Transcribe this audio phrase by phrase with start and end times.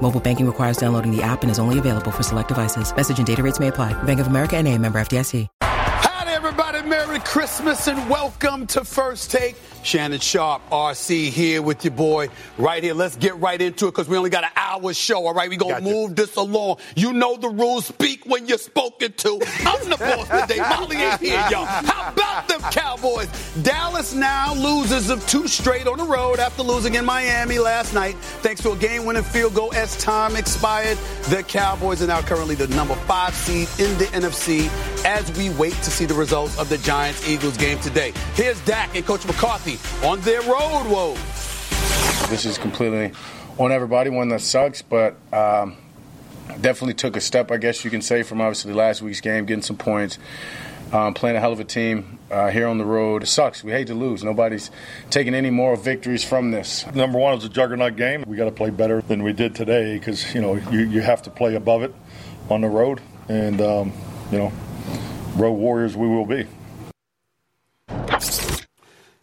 [0.00, 2.94] Mobile banking requires downloading the app and is only available for select devices.
[2.96, 3.92] Message and data rates may apply.
[4.04, 5.46] Bank of America and a member FDIC.
[5.62, 6.82] Howdy, everybody.
[6.88, 9.56] Merry Christmas and welcome to First Take.
[9.82, 12.28] Shannon Sharpe, RC here with your boy
[12.58, 12.94] right here.
[12.94, 15.26] Let's get right into it because we only got an hour show.
[15.26, 16.76] All right, we gonna move this along.
[16.96, 17.86] You know the rules.
[17.86, 19.40] Speak when you're spoken to.
[19.64, 20.60] I'm the boss today.
[20.60, 21.64] Molly ain't here, y'all.
[21.64, 23.28] How about them Cowboys?
[23.62, 28.14] Dallas now loses of two straight on the road after losing in Miami last night,
[28.42, 30.98] thanks to a game-winning field goal as time expired.
[31.28, 34.68] The Cowboys are now currently the number five seed in the NFC
[35.04, 38.12] as we wait to see the results of the Giants-Eagles game today.
[38.34, 39.67] Here's Dak and Coach McCarthy
[40.02, 41.18] on their road woes.
[42.30, 43.12] This is completely
[43.58, 45.76] on everybody, one that sucks, but um,
[46.60, 49.62] definitely took a step, I guess you can say, from obviously last week's game, getting
[49.62, 50.18] some points,
[50.92, 53.22] um, playing a hell of a team uh, here on the road.
[53.22, 53.64] It sucks.
[53.64, 54.22] We hate to lose.
[54.22, 54.70] Nobody's
[55.10, 56.86] taking any more victories from this.
[56.94, 58.24] Number one, it's a juggernaut game.
[58.26, 61.22] We got to play better than we did today because you know you, you have
[61.22, 61.94] to play above it
[62.48, 63.92] on the road, and um,
[64.30, 64.52] you know,
[65.36, 66.46] road warriors we will be.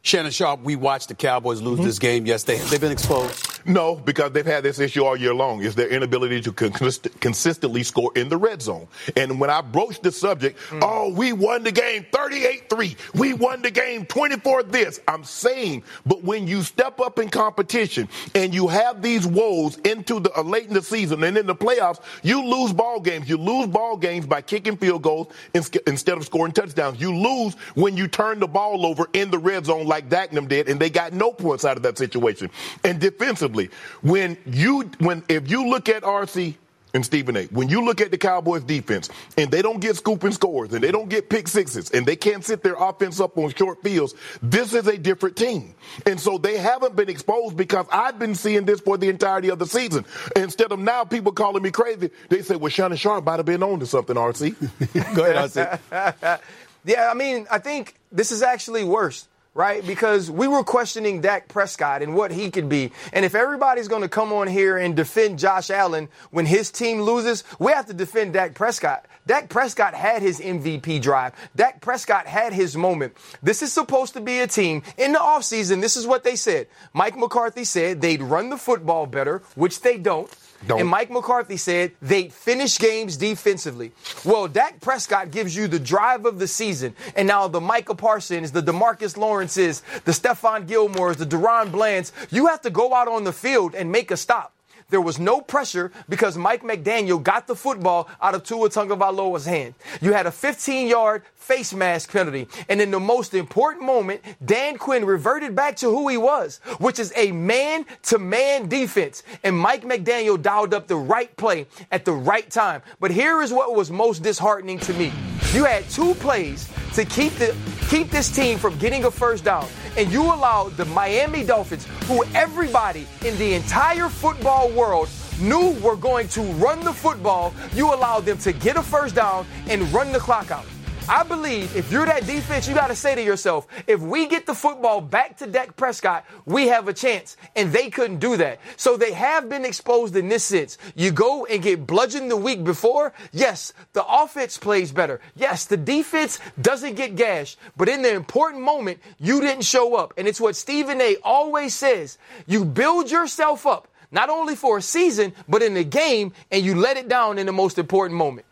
[0.05, 1.87] Shannon Sharpe, we watched the Cowboys lose mm-hmm.
[1.87, 2.59] this game yesterday.
[2.65, 3.44] They've been exposed.
[3.65, 5.61] No, because they've had this issue all year long.
[5.61, 8.87] Is their inability to consist- consistently score in the red zone.
[9.15, 12.95] And when I broached the subject, oh, we won the game 38-3.
[13.15, 14.99] We won the game 24 this.
[15.07, 20.19] I'm saying, but when you step up in competition and you have these woes into
[20.19, 23.27] the uh, late in the season and in the playoffs, you lose ball games.
[23.27, 26.99] You lose ball games by kicking field goals ins- instead of scoring touchdowns.
[27.01, 30.69] You lose when you turn the ball over in the red zone like Dagnam did,
[30.69, 32.51] and they got no points out of that situation.
[32.83, 33.54] And defensively,
[34.01, 36.55] when you when if you look at RC
[36.95, 37.43] and Stephen A.
[37.45, 40.91] When you look at the Cowboys defense and they don't get scooping scores and they
[40.91, 44.73] don't get pick sixes and they can't sit their offense up on short fields, this
[44.73, 45.75] is a different team.
[46.05, 49.59] And so they haven't been exposed because I've been seeing this for the entirety of
[49.59, 50.05] the season.
[50.37, 53.61] Instead of now people calling me crazy, they say, well, Shannon Sharpe might have been
[53.61, 54.55] on to something, RC.
[55.15, 55.51] Go ahead,
[55.91, 56.39] RC.
[56.85, 59.87] yeah, I mean, I think this is actually worse right?
[59.87, 62.91] Because we were questioning Dak Prescott and what he could be.
[63.13, 67.01] And if everybody's going to come on here and defend Josh Allen when his team
[67.01, 69.05] loses, we have to defend Dak Prescott.
[69.25, 71.33] Dak Prescott had his MVP drive.
[71.55, 73.15] Dak Prescott had his moment.
[73.41, 75.81] This is supposed to be a team in the offseason.
[75.81, 76.67] This is what they said.
[76.93, 80.29] Mike McCarthy said they'd run the football better, which they don't.
[80.67, 80.79] Don't.
[80.79, 83.91] And Mike McCarthy said they'd finish games defensively.
[84.23, 86.95] Well, Dak Prescott gives you the drive of the season.
[87.15, 92.47] And now the Micah Parsons, the DeMarcus Lawrences, the Stephon Gilmores, the DaRon Blands, you
[92.47, 94.54] have to go out on the field and make a stop.
[94.89, 99.73] There was no pressure because Mike McDaniel got the football out of Tua Tagovailoa's hand.
[99.99, 102.47] You had a 15-yard face mask penalty.
[102.69, 106.99] And in the most important moment, Dan Quinn reverted back to who he was, which
[106.99, 109.23] is a man-to-man defense.
[109.43, 112.83] And Mike McDaniel dialed up the right play at the right time.
[112.99, 115.11] But here is what was most disheartening to me.
[115.53, 117.55] You had two plays to keep the
[117.89, 119.67] keep this team from getting a first down.
[119.97, 125.95] And you allowed the Miami Dolphins, who everybody in the entire football world knew were
[125.95, 130.11] going to run the football, you allowed them to get a first down and run
[130.11, 130.65] the clock out.
[131.07, 134.47] I believe if you're that defense, you got to say to yourself, if we get
[134.47, 137.37] the football back to Dak Prescott, we have a chance.
[137.55, 138.59] And they couldn't do that.
[138.75, 140.79] So they have been exposed in this sense.
[140.95, 143.13] You go and get bludgeoned the week before.
[143.31, 145.21] Yes, the offense plays better.
[145.35, 147.59] Yes, the defense doesn't get gashed.
[147.77, 150.15] But in the important moment, you didn't show up.
[150.17, 152.17] And it's what Stephen A always says.
[152.47, 156.73] You build yourself up, not only for a season, but in the game, and you
[156.73, 158.47] let it down in the most important moment.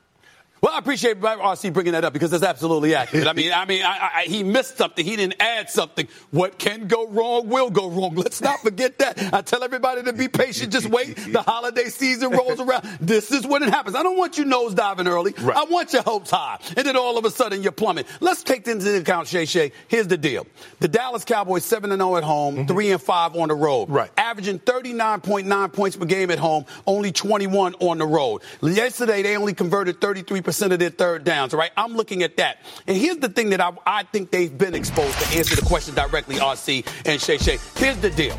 [0.64, 3.28] Well, I appreciate RC bringing that up because that's absolutely accurate.
[3.28, 5.04] I mean, I mean, I, I, he missed something.
[5.04, 6.08] He didn't add something.
[6.32, 8.16] What can go wrong will go wrong.
[8.16, 9.34] Let's not forget that.
[9.34, 10.72] I tell everybody to be patient.
[10.72, 11.18] Just wait.
[11.18, 12.86] The holiday season rolls around.
[13.02, 13.98] This is when it happens.
[13.98, 15.34] I don't want you nose diving early.
[15.38, 15.58] Right.
[15.58, 18.06] I want your hopes high, and then all of a sudden you're plumbing.
[18.22, 19.74] Let's take this into account, Shay Shay.
[19.90, 20.48] Here's the deal:
[20.80, 22.68] the Dallas Cowboys seven and zero at home, mm-hmm.
[22.68, 23.90] three and five on the road.
[23.90, 24.12] Right.
[24.16, 28.44] Averaging 39.9 points per game at home, only 21 on the road.
[28.62, 31.54] Yesterday they only converted 33 percent of their third downs.
[31.54, 32.58] Right, I'm looking at that.
[32.88, 35.96] And here's the thing that I, I think they've been exposed to answer the question
[35.96, 37.58] directly, RC and Shay Shay.
[37.76, 38.38] Here's the deal.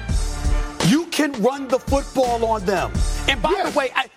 [1.17, 2.91] You can run the football on them.
[3.29, 4.09] And by the way, I,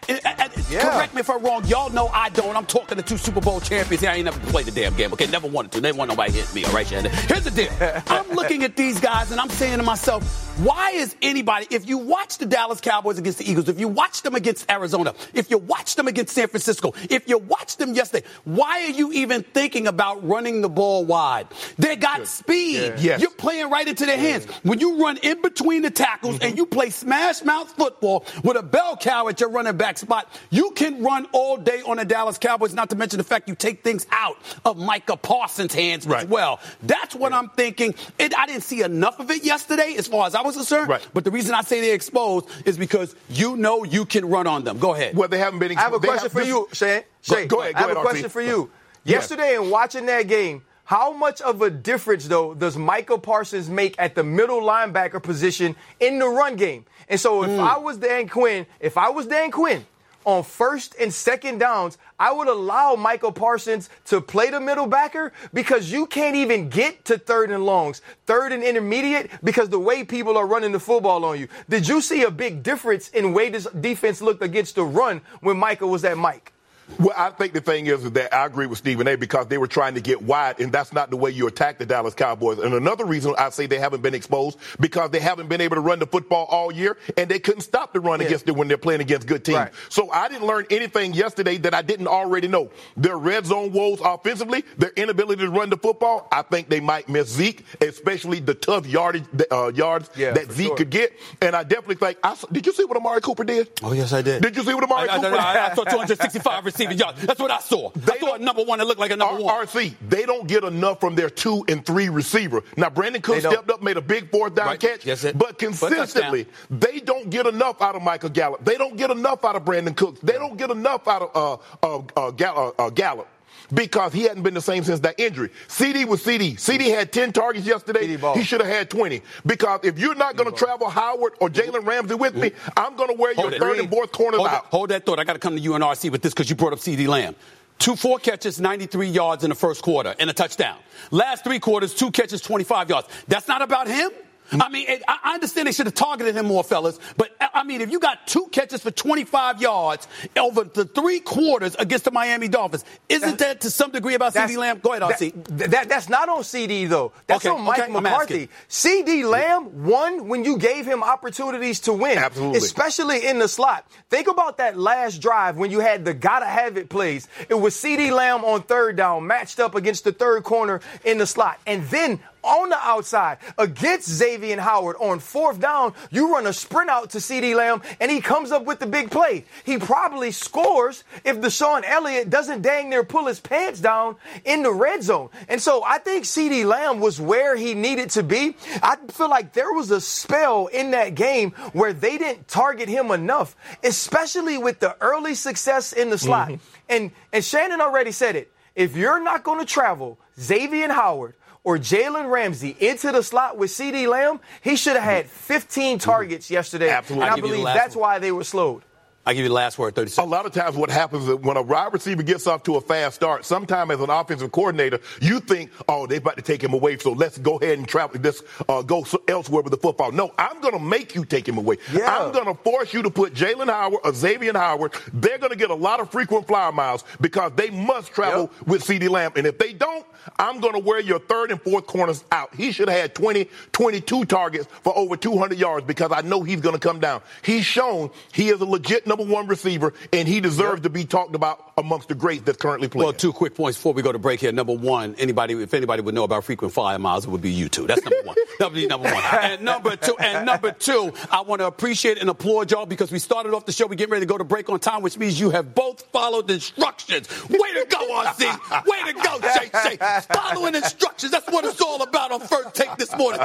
[0.70, 0.82] yeah.
[0.82, 1.66] correct me if I'm wrong.
[1.66, 2.56] Y'all know I don't.
[2.56, 4.10] I'm talking to two Super Bowl champions here.
[4.10, 5.14] I ain't never played the damn game.
[5.14, 5.82] Okay, never wanted to.
[5.82, 6.66] They want nobody hit me.
[6.66, 7.12] All right, Shannon.
[7.12, 7.70] Here's the deal.
[8.08, 10.24] I'm looking at these guys and I'm saying to myself,
[10.58, 11.68] why is anybody?
[11.70, 15.14] If you watch the Dallas Cowboys against the Eagles, if you watch them against Arizona,
[15.34, 19.12] if you watch them against San Francisco, if you watch them yesterday, why are you
[19.14, 21.48] even thinking about running the ball wide?
[21.78, 22.28] They got Good.
[22.28, 22.76] speed.
[22.76, 22.96] Yeah.
[22.98, 23.22] Yes.
[23.22, 24.46] You're playing right into their hands.
[24.64, 26.46] When you run in between the tackles mm-hmm.
[26.46, 30.28] and you play smash mouth football with a bell cow at your running back spot,
[30.50, 33.56] you can run all day on the Dallas Cowboys, not to mention the fact you
[33.56, 36.24] take things out of Micah Parsons' hands right.
[36.24, 36.60] as well.
[36.84, 37.39] That's what yeah.
[37.39, 37.95] I'm thinking.
[38.19, 40.89] It, I didn't see enough of it yesterday as far as I was concerned.
[40.89, 41.07] Right.
[41.13, 44.63] But the reason I say they're exposed is because you know you can run on
[44.63, 44.80] them.
[44.80, 45.16] Go ahead.
[45.16, 45.94] Well, they haven't been exposed.
[45.94, 47.04] I have a question for you, Shane.
[47.22, 47.74] Shane, go, go ahead.
[47.74, 48.31] Go I have ahead, a question RT.
[48.31, 48.72] for you.
[49.04, 53.95] Yesterday, in watching that game, how much of a difference, though, does Micah Parsons make
[54.00, 56.86] at the middle linebacker position in the run game?
[57.10, 57.60] And so, if mm.
[57.60, 59.86] I was Dan Quinn, if I was Dan Quinn,
[60.24, 65.34] on first and second downs, I would allow Micah Parsons to play the middle backer
[65.54, 70.06] because you can't even get to third and longs, third and intermediate because the way
[70.06, 71.50] people are running the football on you.
[71.68, 75.57] Did you see a big difference in way this defense looked against the run when
[75.57, 76.54] Michael was at Mike?
[77.00, 79.16] Well, I think the thing is that I agree with Stephen A.
[79.16, 81.86] because they were trying to get wide, and that's not the way you attack the
[81.86, 82.60] Dallas Cowboys.
[82.60, 85.81] And another reason I say they haven't been exposed because they haven't been able to
[85.81, 88.28] run the football all year, and they couldn't stop the run yeah.
[88.28, 89.57] against it when they're playing against good teams.
[89.57, 89.74] Right.
[89.89, 92.72] So I didn't learn anything yesterday that I didn't already know.
[92.95, 96.28] Their red zone woes offensively, their inability to run the football.
[96.31, 100.68] I think they might miss Zeke, especially the tough yardage uh, yards yeah, that Zeke
[100.68, 100.78] sure.
[100.78, 101.13] could get.
[101.42, 102.18] And I definitely think.
[102.24, 103.69] I, did you see what Amari Cooper did?
[103.83, 104.42] Oh yes, I did.
[104.42, 105.36] Did you see what Amari I, Cooper?
[105.36, 107.22] I, I, I saw 265 receiving yards.
[107.26, 107.92] That's what I saw.
[107.92, 109.68] They I saw a number one that looked like a number R- one.
[109.68, 112.64] RC, they don't get enough from their two and three receiver.
[112.76, 114.80] Now, Brandin Cook stepped up, made a big fourth down right.
[114.80, 118.64] catch, yes, but consistently, they don't get enough out of Michael Gallup.
[118.64, 120.20] They don't get enough out of Brandin Cooks.
[120.22, 123.28] They don't get enough out of uh, uh, uh, uh, uh Gallup
[123.74, 125.50] because he hadn't been the same since that injury.
[125.68, 126.56] CD was CD.
[126.56, 126.95] CD mm.
[126.95, 128.07] had 10 targets yesterday.
[128.07, 129.21] He should have had 20.
[129.45, 131.75] Because if you're not going to travel Howard or mm-hmm.
[131.75, 132.69] Jalen Ramsey with me, mm-hmm.
[132.77, 134.63] I'm going to wear hold your third and fourth corners hold out.
[134.65, 134.69] It.
[134.69, 135.19] Hold that thought.
[135.19, 137.36] I got to come to UNRC with this because you brought up CeeDee Lamb.
[137.80, 140.77] Two, four catches, 93 yards in the first quarter and a touchdown.
[141.12, 143.07] Last three quarters, two catches, 25 yards.
[143.27, 144.09] That's not about him.
[144.52, 147.00] I mean, it, I understand they should have targeted him more, fellas.
[147.16, 150.08] But I mean, if you got two catches for 25 yards
[150.38, 154.58] over the three quarters against the Miami Dolphins, isn't that to some degree about CeeDee
[154.58, 154.80] Lamb?
[154.80, 155.58] Go ahead, RC.
[155.58, 157.12] That, that, that's not on CD though.
[157.28, 158.50] That's okay, on Mike okay, McCarthy.
[158.70, 162.58] CeeDee Lamb won when you gave him opportunities to win, Absolutely.
[162.58, 163.86] especially in the slot.
[164.10, 167.28] Think about that last drive when you had the gotta have it plays.
[167.50, 171.28] It was CeeDee Lamb on third down, matched up against the third corner in the
[171.28, 176.54] slot, and then on the outside against Xavier Howard on fourth down, you run a
[176.54, 179.46] sprint out to CeeDee Lamb and he comes up with the big play.
[179.66, 184.16] He probably scores if DeShon Elliott doesn't dang near pull his pants down
[184.46, 185.30] in the red zone.
[185.50, 188.56] And so I think CeeDee Lamb was where he needed to be.
[188.82, 193.12] I feel like there was a spell in that game where they didn't target him
[193.12, 196.50] enough, especially with the early success in the slot.
[196.50, 196.64] Mm-hmm.
[196.90, 198.52] And and Shannon already said it.
[198.76, 201.36] If you're not going to travel Xavier Howard
[201.68, 206.50] or Jalen Ramsey into the slot with CeeDee Lamb, he should have had 15 targets
[206.50, 206.90] yesterday.
[206.90, 207.28] Absolutely.
[207.28, 208.02] And I believe that's one.
[208.04, 208.84] why they were slowed.
[209.28, 210.32] I give you the last word, 30 seconds.
[210.32, 212.82] A lot of times what happens is when a wide receiver gets off to a
[212.82, 216.72] fast start, sometimes as an offensive coordinator, you think, oh, they're about to take him
[216.72, 220.14] away, so let's go ahead and travel, this, uh, go elsewhere with the football.
[220.14, 221.76] No, I'm going to make you take him away.
[221.92, 222.10] Yeah.
[222.10, 224.94] I'm going to force you to put Jalen Howard or Xavier Howard.
[225.12, 228.68] They're going to get a lot of frequent flyer miles because they must travel yep.
[228.68, 229.34] with CeeDee Lamb.
[229.36, 230.06] And if they don't,
[230.40, 232.56] I'm going to wear your third and fourth corners out.
[232.56, 236.62] He should have had 20, 22 targets for over 200 yards because I know he's
[236.62, 237.22] going to come down.
[237.44, 240.83] He's shown he is a legit number one receiver, and he deserves yep.
[240.83, 243.06] to be talked about amongst the greats that's currently playing.
[243.06, 244.52] Well, two quick points before we go to break here.
[244.52, 247.69] Number one, anybody, if anybody would know about frequent flyer miles, it would be you
[247.69, 247.88] two.
[247.88, 248.36] That's number one.
[248.59, 249.24] that would be number one.
[249.24, 253.19] And number two, and number two, I want to appreciate and applaud y'all because we
[253.19, 253.86] started off the show.
[253.86, 256.50] We get ready to go to break on time, which means you have both followed
[256.50, 257.30] instructions.
[257.50, 258.86] Way to go, RC.
[258.86, 259.97] Way to go, Shay Shay.
[260.33, 261.31] Following instructions.
[261.31, 263.42] That's what it's all about on First Take this morning.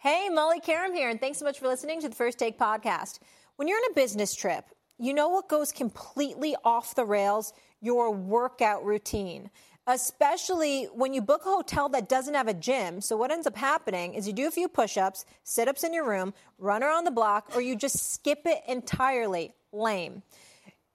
[0.00, 3.18] Hey, Molly Qerim here, and thanks so much for listening to the First Take podcast.
[3.56, 4.64] When you're on a business trip,
[4.98, 7.52] you know what goes completely off the rails?
[7.80, 9.50] Your workout routine.
[9.86, 13.00] Especially when you book a hotel that doesn't have a gym.
[13.00, 15.94] So, what ends up happening is you do a few push ups, sit ups in
[15.94, 19.54] your room, run around the block, or you just skip it entirely.
[19.72, 20.22] Lame.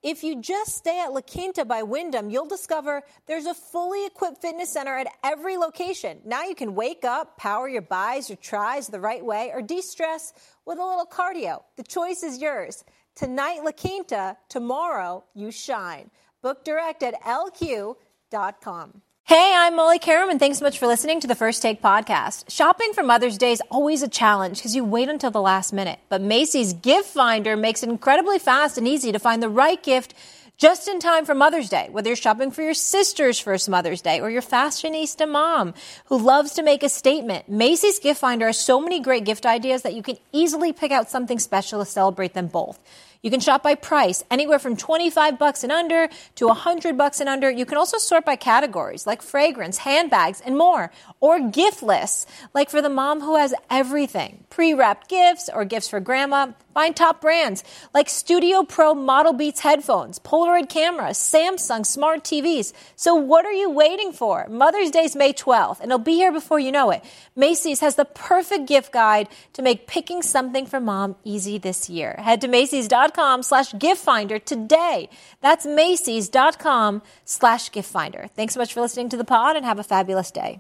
[0.04, 4.42] If you just stay at La Quinta by Wyndham, you'll discover there's a fully equipped
[4.42, 6.20] fitness center at every location.
[6.26, 9.82] Now you can wake up, power your buys, your tries the right way, or de
[9.82, 10.34] stress
[10.66, 11.64] with a little cardio.
[11.78, 12.84] The choice is yours.
[13.16, 14.38] Tonight, La Quinta.
[14.50, 16.10] Tomorrow, you shine.
[16.42, 19.02] Book direct at lq.com.
[19.26, 22.50] Hey, I'm Molly Qerim, and thanks so much for listening to the First Take podcast.
[22.50, 26.00] Shopping for Mother's Day is always a challenge because you wait until the last minute.
[26.10, 30.14] But Macy's Gift Finder makes it incredibly fast and easy to find the right gift
[30.58, 34.22] just in time for Mother's Day, whether you're shopping for your sister's first Mother's Day
[34.22, 35.74] or your fashionista mom
[36.06, 37.50] who loves to make a statement.
[37.50, 41.10] Macy's Gift Finder has so many great gift ideas that you can easily pick out
[41.10, 42.80] something special to celebrate them both.
[43.24, 47.30] You can shop by price, anywhere from 25 bucks and under to 100 bucks and
[47.30, 47.50] under.
[47.50, 50.92] You can also sort by categories like fragrance, handbags, and more.
[51.22, 54.44] Or gift lists, like for the mom who has everything.
[54.50, 56.52] Pre-wrapped gifts or gifts for grandma.
[56.74, 57.64] Find top brands
[57.94, 62.74] like Studio Pro Model Beats headphones, Polaroid cameras, Samsung smart TVs.
[62.96, 64.48] So what are you waiting for?
[64.50, 67.04] Mother's Day is May 12th, and it'll be here before you know it.
[67.36, 72.16] Macy's has the perfect gift guide to make picking something for mom easy this year.
[72.20, 75.10] Head to Macy's.com slash gift finder today.
[75.42, 78.28] That's Macy's.com slash gift finder.
[78.36, 80.60] Thanks so much for listening to the pod and have a fabulous day.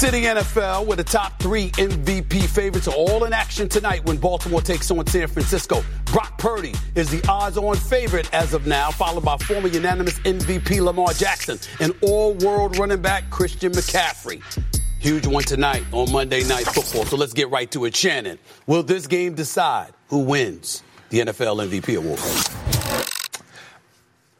[0.00, 4.18] To the NFL where the top three MVP favorites are all in action tonight when
[4.18, 5.82] Baltimore takes on San Francisco.
[6.12, 10.82] Brock Purdy is the odds on favorite as of now, followed by former unanimous MVP
[10.82, 14.42] Lamar Jackson and all world running back Christian McCaffrey.
[15.00, 17.06] Huge one tonight on Monday Night Football.
[17.06, 17.96] So let's get right to it.
[17.96, 22.20] Shannon, will this game decide who wins the NFL MVP award?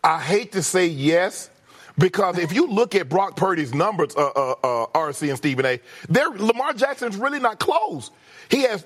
[0.05, 1.49] I hate to say yes,
[1.99, 5.81] because if you look at Brock Purdy's numbers, uh, uh, uh, RC and Stephen A,
[6.09, 8.11] there Lamar Jackson's really not close.
[8.50, 8.85] He has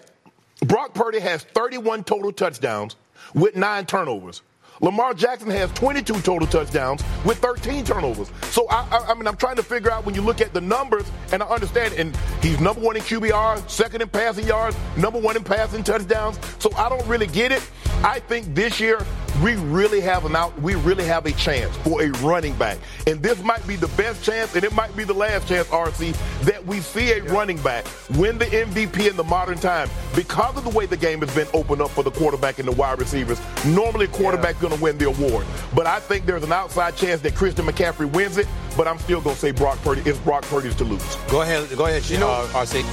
[0.67, 2.97] Brock Purdy has 31 total touchdowns
[3.35, 4.43] with nine turnovers.
[4.83, 8.31] Lamar Jackson has 22 total touchdowns with 13 turnovers.
[8.51, 10.61] So I, I, I, mean, I'm trying to figure out when you look at the
[10.61, 11.95] numbers, and I understand.
[11.95, 16.39] And he's number one in QBR, second in passing yards, number one in passing touchdowns.
[16.59, 17.69] So I don't really get it.
[18.03, 19.05] I think this year
[19.43, 20.59] we really have an out.
[20.63, 24.25] We really have a chance for a running back, and this might be the best
[24.25, 27.31] chance, and it might be the last chance, RC, that we see a yeah.
[27.31, 27.85] running back
[28.17, 31.47] win the MVP in the modern time because of the way the game has been
[31.53, 33.41] opened up for the quarterback and the wide receivers.
[33.67, 34.70] Normally, quarterback yeah.
[34.71, 38.11] Going to win the award, but I think there's an outside chance that Christian McCaffrey
[38.11, 38.47] wins it.
[38.77, 40.03] But I'm still going to say Brock Purdy.
[40.09, 41.17] It's Brock Purdy's to lose.
[41.29, 41.69] Go ahead.
[41.77, 42.09] Go ahead.
[42.09, 42.85] You know, uh, RC.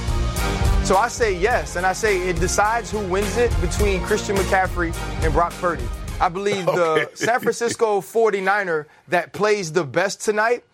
[0.84, 4.94] So I say yes, and I say it decides who wins it between Christian McCaffrey
[5.22, 5.84] and Brock Purdy.
[6.20, 10.64] I believe the San Francisco 49er that plays the best tonight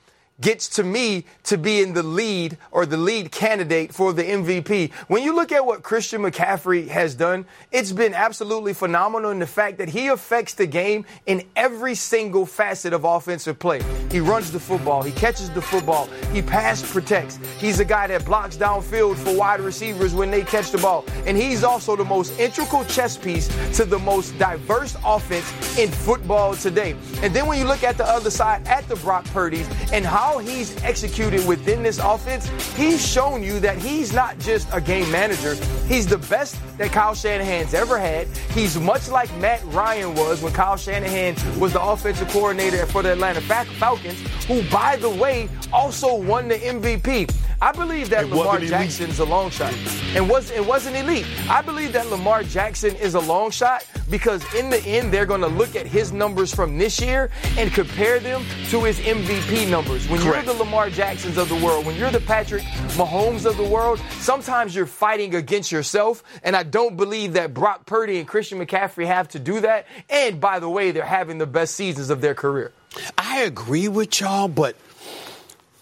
[0.41, 4.93] gets to me to be in the lead or the lead candidate for the MVP.
[5.09, 9.47] When you look at what Christian McCaffrey has done, it's been absolutely phenomenal in the
[9.47, 13.81] fact that he affects the game in every single facet of offensive play.
[14.11, 17.39] He runs the football, he catches the football, he pass protects.
[17.59, 21.05] He's a guy that blocks downfield for wide receivers when they catch the ball.
[21.27, 26.55] And he's also the most integral chess piece to the most diverse offense in football
[26.55, 26.97] today.
[27.23, 30.24] And then when you look at the other side at the Brock Purdy's and how
[30.25, 35.11] how he's executed within this offense, he's shown you that he's not just a game
[35.13, 35.55] manager.
[35.87, 38.27] He's the best that Kyle Shanahan's ever had.
[38.55, 43.13] He's much like Matt Ryan was when Kyle Shanahan was the offensive coordinator for the
[43.13, 47.31] Atlanta Falcons, who, by the way, also won the MVP.
[47.61, 49.75] I believe that it Lamar Jackson's a long shot.
[50.15, 51.27] And was it wasn't elite.
[51.51, 55.41] I believe that Lamar Jackson is a long shot because in the end they're going
[55.41, 60.09] to look at his numbers from this year and compare them to his MVP numbers.
[60.09, 60.47] When Correct.
[60.47, 62.63] you're the Lamar Jacksons of the world, when you're the Patrick
[62.97, 66.23] Mahomes of the world, sometimes you're fighting against yourself.
[66.43, 69.87] And I don't believe that Brock Purdy and Christian McCaffrey have to do that.
[70.09, 72.73] And by the way, they're having the best seasons of their career.
[73.19, 74.77] I agree with y'all, but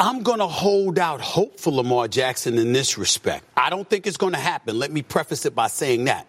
[0.00, 3.44] I'm going to hold out hope for Lamar Jackson in this respect.
[3.56, 4.78] I don't think it's going to happen.
[4.78, 6.26] Let me preface it by saying that.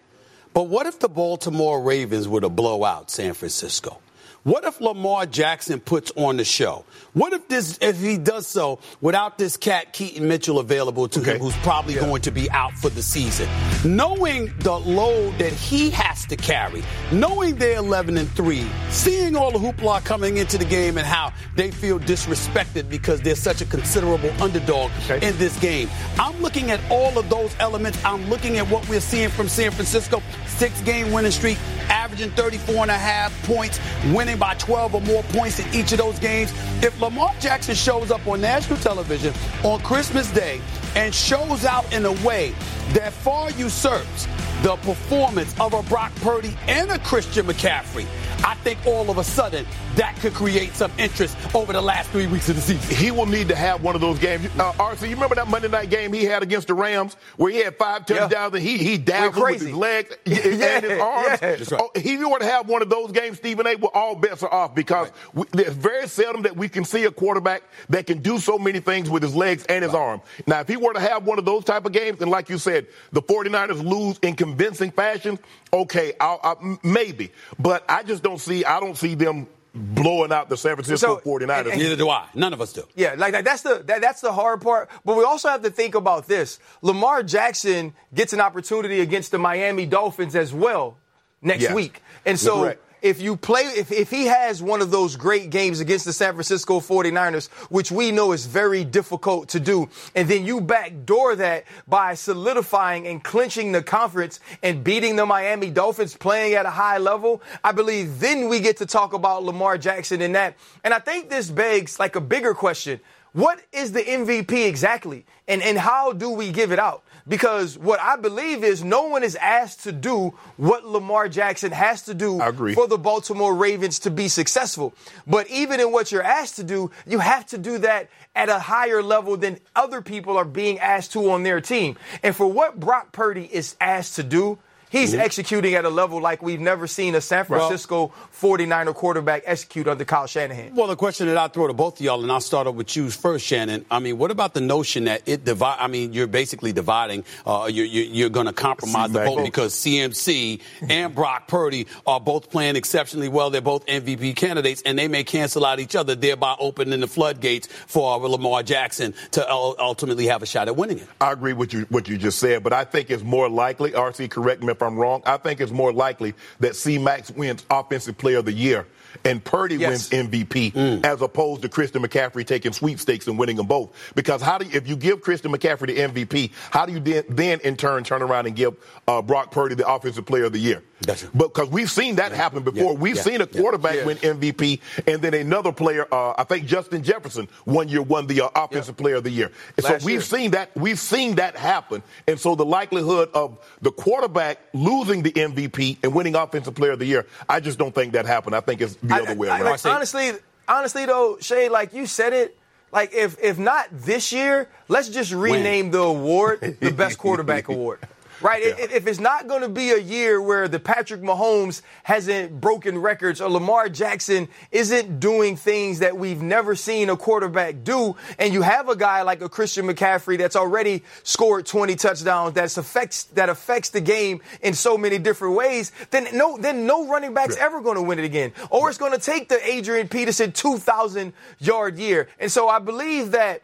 [0.54, 3.98] But what if the Baltimore Ravens were to blow out San Francisco?
[4.44, 6.84] What if Lamar Jackson puts on the show?
[7.14, 11.36] What if this if he does so without this cat Keaton Mitchell available to okay.
[11.36, 12.00] him, who's probably yeah.
[12.00, 13.48] going to be out for the season?
[13.86, 19.50] Knowing the load that he has to carry, knowing they're 11 and 3, seeing all
[19.50, 23.64] the hoopla coming into the game and how they feel disrespected because they're such a
[23.64, 25.26] considerable underdog okay.
[25.26, 25.88] in this game.
[26.18, 27.98] I'm looking at all of those elements.
[28.04, 30.20] I'm looking at what we're seeing from San Francisco.
[30.48, 31.58] Six game winning streak,
[31.88, 33.80] averaging 34 and a half points,
[34.12, 36.52] winning by 12 or more points in each of those games.
[36.82, 40.60] If Lamar Jackson shows up on national television on Christmas Day
[40.96, 42.54] and shows out in a way
[42.92, 44.26] that far usurps
[44.62, 48.06] the performance of a Brock Purdy and a Christian McCaffrey,
[48.44, 52.26] I think all of a sudden that could create some interest over the last three
[52.26, 52.96] weeks of the season.
[52.96, 54.46] He will need to have one of those games.
[54.58, 57.58] Uh, RC, you remember that Monday night game he had against the Rams where he
[57.58, 58.46] had five touchdowns yeah.
[58.46, 61.38] and he he dazzled with his legs yeah, and his arms.
[61.42, 61.48] Yeah.
[61.50, 61.72] Right.
[61.74, 64.42] Oh, if you were to have one of those games, Stephen A, well, all bets
[64.42, 65.46] are off because right.
[65.52, 68.80] we, there's very seldom that we can see a quarterback that can do so many
[68.80, 70.00] things with his legs and his right.
[70.00, 70.20] arm.
[70.46, 72.58] Now, if he were to have one of those type of games, and like you
[72.58, 72.73] said,
[73.12, 75.38] the 49ers lose in convincing fashion,
[75.72, 77.32] okay, I'll, I'll, maybe.
[77.58, 81.30] But I just don't see, I don't see them blowing out the San Francisco so,
[81.30, 81.58] 49ers.
[81.58, 82.28] And, and, Neither do I.
[82.34, 82.84] None of us do.
[82.94, 84.88] Yeah, like, like that's the that, that's the hard part.
[85.04, 86.60] But we also have to think about this.
[86.82, 90.96] Lamar Jackson gets an opportunity against the Miami Dolphins as well
[91.42, 91.74] next yes.
[91.74, 92.02] week.
[92.24, 92.74] And so
[93.04, 96.32] if you play, if, if he has one of those great games against the San
[96.32, 101.64] Francisco 49ers, which we know is very difficult to do, and then you backdoor that
[101.86, 106.96] by solidifying and clinching the conference and beating the Miami Dolphins playing at a high
[106.96, 110.56] level, I believe then we get to talk about Lamar Jackson in that.
[110.82, 113.00] And I think this begs like a bigger question.
[113.32, 115.26] What is the MVP exactly?
[115.46, 117.02] And, and how do we give it out?
[117.26, 122.02] Because what I believe is no one is asked to do what Lamar Jackson has
[122.02, 122.38] to do
[122.74, 124.94] for the Baltimore Ravens to be successful.
[125.26, 128.58] But even in what you're asked to do, you have to do that at a
[128.58, 131.96] higher level than other people are being asked to on their team.
[132.22, 134.58] And for what Brock Purdy is asked to do,
[134.94, 135.22] He's mm-hmm.
[135.22, 139.88] executing at a level like we've never seen a San Francisco well, 49er quarterback execute
[139.88, 140.72] under Kyle Shanahan.
[140.76, 142.94] Well, the question that I throw to both of y'all, and I'll start off with
[142.94, 143.84] you first, Shannon.
[143.90, 145.78] I mean, what about the notion that it divide?
[145.80, 147.24] I mean, you're basically dividing.
[147.44, 152.48] Uh, you're, you're going to compromise the vote because CMC and Brock Purdy are both
[152.52, 153.50] playing exceptionally well.
[153.50, 157.66] They're both MVP candidates, and they may cancel out each other, thereby opening the floodgates
[157.66, 161.08] for Lamar Jackson to ultimately have a shot at winning it.
[161.20, 163.90] I agree with you what you just said, but I think it's more likely.
[163.90, 165.22] RC, correct me if I'm wrong.
[165.26, 166.98] I think it's more likely that C.
[166.98, 168.86] Max wins Offensive Player of the Year
[169.24, 170.10] and Purdy yes.
[170.10, 171.06] wins MVP mm.
[171.06, 173.92] as opposed to Christian McCaffrey taking sweepstakes and winning them both.
[174.14, 177.24] Because how do you, if you give Christian McCaffrey the MVP, how do you then,
[177.28, 178.74] then in turn turn around and give
[179.06, 180.82] uh, Brock Purdy the Offensive Player of the Year?
[181.06, 181.28] Gotcha.
[181.36, 182.36] Because we've seen that yeah.
[182.36, 182.92] happen before.
[182.92, 182.98] Yeah.
[182.98, 183.22] We've yeah.
[183.22, 187.88] seen a quarterback win MVP, and then another player, uh, I think Justin Jefferson, one
[187.88, 189.50] year won the uh, Offensive Player of the Year.
[189.76, 190.20] And so we've year.
[190.20, 190.74] seen that.
[190.74, 192.02] We've seen that happen.
[192.26, 196.98] And so the likelihood of the quarterback losing the MVP and winning Offensive Player of
[196.98, 198.56] the Year, I just don't think that happened.
[198.56, 199.66] I think it's the I, other way around.
[199.66, 200.32] I, like, honestly,
[200.68, 202.58] honestly though, Shay, like you said it.
[202.92, 205.90] Like if if not this year, let's just rename Win.
[205.90, 207.98] the award the best quarterback award
[208.40, 208.62] right?
[208.62, 208.74] Yeah.
[208.78, 212.98] If, if, it's not going to be a year where the Patrick Mahomes hasn't broken
[212.98, 218.52] records or Lamar Jackson isn't doing things that we've never seen a quarterback do, and
[218.52, 223.24] you have a guy like a Christian McCaffrey that's already scored 20 touchdowns that affects
[223.24, 227.56] that affects the game in so many different ways, then no then no running back's
[227.56, 227.64] yeah.
[227.64, 231.32] ever going to win it again, or it's going to take the Adrian Peterson 2,000
[231.58, 233.62] yard year, and so I believe that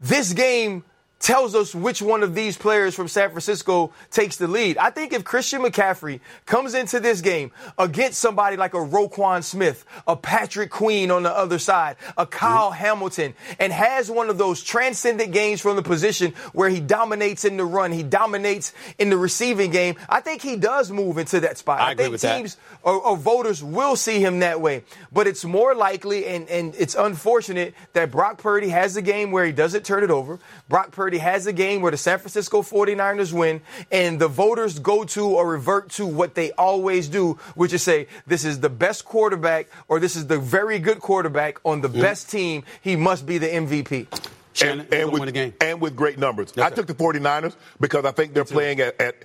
[0.00, 0.84] this game
[1.22, 4.76] tells us which one of these players from San Francisco takes the lead.
[4.76, 9.86] I think if Christian McCaffrey comes into this game against somebody like a Roquan Smith,
[10.06, 12.84] a Patrick Queen on the other side, a Kyle mm-hmm.
[12.84, 17.56] Hamilton, and has one of those transcendent games from the position where he dominates in
[17.56, 21.56] the run, he dominates in the receiving game, I think he does move into that
[21.56, 21.80] spot.
[21.80, 24.82] I, I think teams or, or, voters will see him that way.
[25.12, 29.44] But it's more likely and, and it's unfortunate that Brock Purdy has a game where
[29.44, 30.40] he doesn't turn it over.
[30.68, 35.04] Brock Purdy has a game where the San Francisco 49ers win and the voters go
[35.04, 39.04] to or revert to what they always do, which is say, this is the best
[39.04, 42.64] quarterback or this is the very good quarterback on the best team.
[42.80, 44.06] He must be the MVP.
[44.54, 46.52] Shannon, and, and, with, and, with, great numbers.
[46.58, 49.16] I took the 49ers because I think they're playing at, at,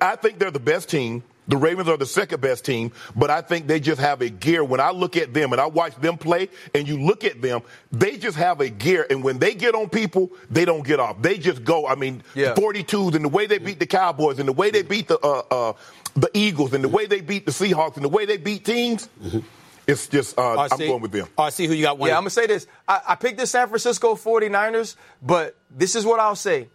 [0.00, 3.40] I think they're the best team the Ravens are the second best team, but I
[3.40, 4.62] think they just have a gear.
[4.62, 7.62] When I look at them and I watch them play and you look at them,
[7.90, 9.06] they just have a gear.
[9.10, 11.20] And when they get on people, they don't get off.
[11.20, 11.86] They just go.
[11.86, 12.54] I mean, yeah.
[12.54, 15.42] 42s and the way they beat the Cowboys and the way they beat the, uh,
[15.50, 15.72] uh,
[16.14, 19.08] the Eagles and the way they beat the Seahawks and the way they beat teams.
[19.22, 19.40] Mm-hmm.
[19.84, 21.26] It's just, uh, I'm going with them.
[21.36, 22.12] I see who you got winning.
[22.12, 22.68] Yeah, I'm going to say this.
[22.86, 26.68] I, I picked the San Francisco 49ers, but this is what I'll say.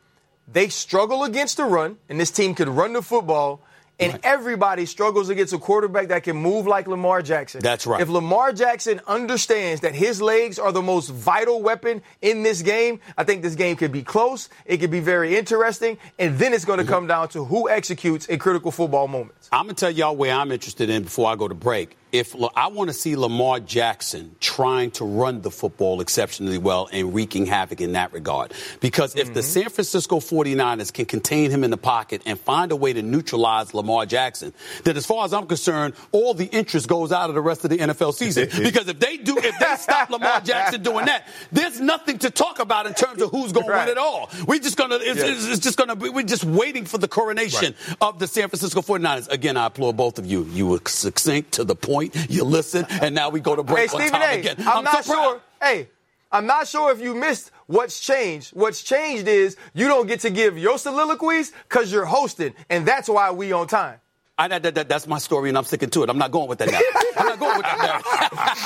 [0.50, 3.62] They struggle against the run, and this team could run the football
[4.00, 4.22] and right.
[4.24, 7.62] everybody struggles against a quarterback that can move like Lamar Jackson.
[7.62, 8.02] That's right.
[8.02, 13.00] If Lamar Jackson understands that his legs are the most vital weapon in this game,
[13.18, 14.50] I think this game could be close.
[14.66, 15.98] It could be very interesting.
[16.20, 19.50] And then it's going to come down to who executes in critical football moments.
[19.52, 21.98] I'm going to tell y'all where I'm interested in before I go to break.
[22.12, 27.14] If I want to see Lamar Jackson trying to run the football exceptionally well and
[27.14, 28.54] wreaking havoc in that regard.
[28.80, 29.34] Because if mm-hmm.
[29.34, 33.02] the San Francisco 49ers can contain him in the pocket and find a way to
[33.02, 34.54] neutralize Lamar Jackson,
[34.86, 37.72] then as far as I'm concerned, all the interest goes out of the rest of
[37.72, 38.48] the NFL season.
[38.64, 42.60] because if they do, if they stop Lamar Jackson doing that, there's nothing to talk
[42.60, 43.86] about in terms of who's going right.
[43.86, 44.30] to win it all.
[44.48, 47.08] We're just going to, it's, it's, just going to be, we're just waiting for the
[47.10, 47.98] coronation right.
[48.00, 49.30] of the San Francisco 49ers.
[49.30, 50.46] Again, I applaud both of you.
[50.46, 53.90] You were succinct to the point point, you listen, and now we go to break
[53.92, 54.56] hey, Stephen A, again.
[54.60, 55.42] I'm, I'm not so sure.
[55.62, 55.90] Hey,
[56.32, 58.52] I'm not sure if you missed what's changed.
[58.52, 63.10] What's changed is you don't get to give your soliloquies because you're hosting, and that's
[63.10, 64.00] why we on time.
[64.38, 66.10] I, that, that, that's my story, and I'm sticking to it.
[66.10, 66.80] I'm not going with that now.
[67.18, 68.60] I'm not going with that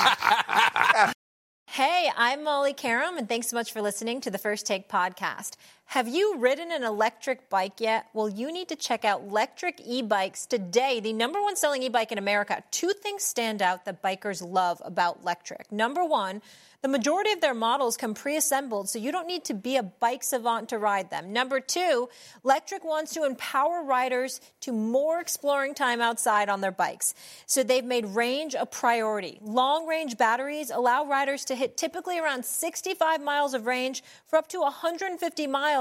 [1.06, 1.14] now.
[1.68, 5.56] hey, I'm Molly Qerim, and thanks so much for listening to the First Take podcast.
[5.92, 8.06] Have you ridden an electric bike yet?
[8.14, 12.18] Well, you need to check out Lectric E-Bikes today, the number one selling e-bike in
[12.18, 12.64] America.
[12.72, 15.70] Two things stand out that bikers love about Lectric.
[15.70, 16.42] Number one,
[16.82, 20.24] the majority of their models come pre-assembled, so you don't need to be a bike
[20.24, 21.32] savant to ride them.
[21.32, 22.10] Number two,
[22.44, 27.14] Lectric wants to empower riders to more exploring time outside on their bikes.
[27.46, 29.38] So they've made range a priority.
[29.44, 34.48] Long range batteries allow riders to hit typically around 65 miles of range for up
[34.48, 35.81] to 150 miles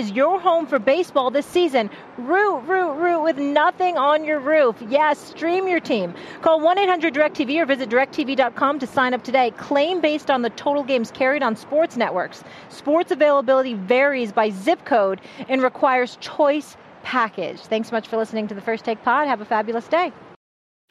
[0.01, 1.87] is your home for baseball this season.
[2.17, 4.75] Root, root, root with nothing on your roof.
[4.89, 6.15] Yes, stream your team.
[6.41, 9.51] Call 1 800 DirecTV or visit directv.com to sign up today.
[9.51, 12.43] Claim based on the total games carried on sports networks.
[12.69, 17.59] Sports availability varies by zip code and requires choice package.
[17.59, 19.27] Thanks so much for listening to the First Take Pod.
[19.27, 20.11] Have a fabulous day.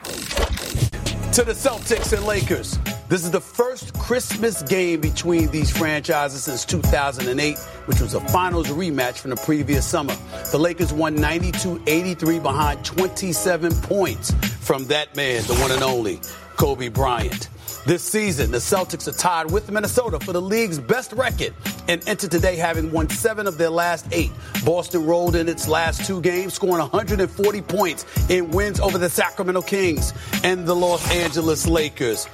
[0.05, 2.79] To the Celtics and Lakers.
[3.11, 8.69] This is the first Christmas game between these franchises since 2008, which was a finals
[8.69, 10.15] rematch from the previous summer.
[10.53, 14.31] The Lakers won 92 83 behind 27 points
[14.65, 16.21] from that man, the one and only
[16.57, 17.49] Kobe Bryant.
[17.85, 21.53] This season, the Celtics are tied with Minnesota for the league's best record
[21.89, 24.31] and enter today having won seven of their last eight.
[24.65, 29.63] Boston rolled in its last two games, scoring 140 points in wins over the Sacramento
[29.63, 30.13] Kings
[30.45, 32.29] and the Los Angeles Lakers.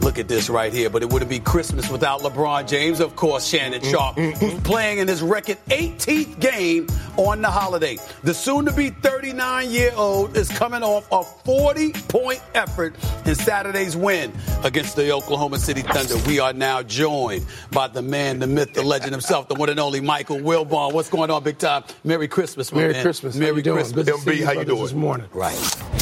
[0.00, 3.00] Look at this right here, but it wouldn't be Christmas without LeBron James.
[3.00, 4.38] Of course, Shannon Sharpe, mm-hmm.
[4.38, 7.98] who's playing in his record 18th game on the holiday.
[8.22, 12.94] The soon to be 39 year old is coming off a 40 point effort
[13.24, 14.32] in Saturday's win
[14.64, 16.16] against the Oklahoma City Thunder.
[16.26, 19.80] We are now joined by the man, the myth, the legend himself, the one and
[19.80, 20.92] only Michael Wilbon.
[20.92, 21.84] What's going on, big time?
[22.04, 22.92] Merry Christmas, Merry man.
[22.92, 23.36] Merry Christmas.
[23.36, 24.08] Merry Christmas.
[24.08, 24.82] MB, how you doing?
[24.82, 25.26] This morning.
[25.32, 25.95] Right.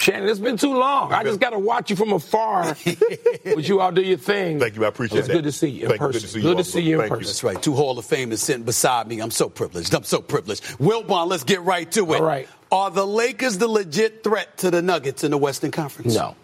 [0.00, 1.12] Shannon, it's been too long.
[1.12, 2.74] I just got to watch you from afar.
[3.44, 4.58] but you all do your thing.
[4.58, 4.86] Thank you.
[4.86, 5.20] I appreciate it.
[5.20, 5.34] it's that.
[5.34, 6.40] good to see you in Thank person.
[6.40, 6.42] You.
[6.42, 7.24] Good to see you, good to see you in person.
[7.26, 7.62] That's right.
[7.62, 9.20] Two Hall of Famers sitting beside me.
[9.20, 9.94] I'm so privileged.
[9.94, 10.64] I'm so privileged.
[10.78, 12.16] Wilbon, let's get right to it.
[12.16, 12.48] All right.
[12.72, 16.14] Are the Lakers the legit threat to the Nuggets in the Western Conference?
[16.14, 16.34] No,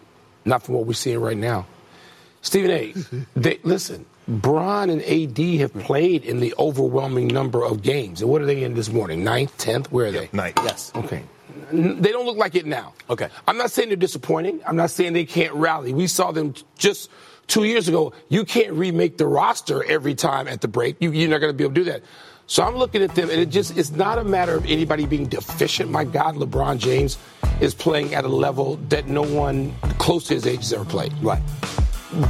[0.45, 1.65] not from what we're seeing right now.
[2.43, 2.93] Stephen A.
[3.35, 8.21] they, listen, Bron and AD have played in the overwhelming number of games.
[8.21, 9.23] And what are they in this morning?
[9.23, 9.91] Ninth, tenth?
[9.91, 10.29] Where are they?
[10.31, 10.59] Ninth.
[10.63, 10.91] Yes.
[10.93, 11.23] Okay.
[11.71, 12.93] They don't look like it now.
[13.09, 13.29] Okay.
[13.47, 14.61] I'm not saying they're disappointing.
[14.65, 15.93] I'm not saying they can't rally.
[15.93, 17.09] We saw them just
[17.47, 18.13] two years ago.
[18.29, 20.97] You can't remake the roster every time at the break.
[20.99, 22.03] You, are not going to be able to do that.
[22.49, 25.27] So I'm looking at them, and it just it's not a matter of anybody being
[25.27, 25.91] deficient.
[25.91, 27.17] My God, LeBron James
[27.59, 31.13] is playing at a level that no one close to his age has ever played.
[31.21, 31.41] Right.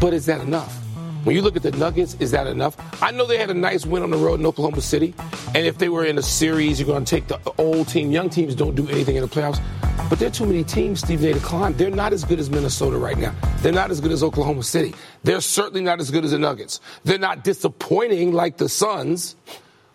[0.01, 0.86] But is that enough?
[1.27, 2.77] When you look at the Nuggets, is that enough?
[3.03, 5.13] I know they had a nice win on the road in Oklahoma City,
[5.53, 8.11] and if they were in a series, you're going to take the old team.
[8.11, 9.61] Young teams don't do anything in the playoffs,
[10.09, 11.73] but there are too many teams, Steve, they to climb.
[11.73, 13.35] They're not as good as Minnesota right now.
[13.57, 14.95] They're not as good as Oklahoma City.
[15.23, 16.79] They're certainly not as good as the Nuggets.
[17.03, 19.35] They're not disappointing like the Suns,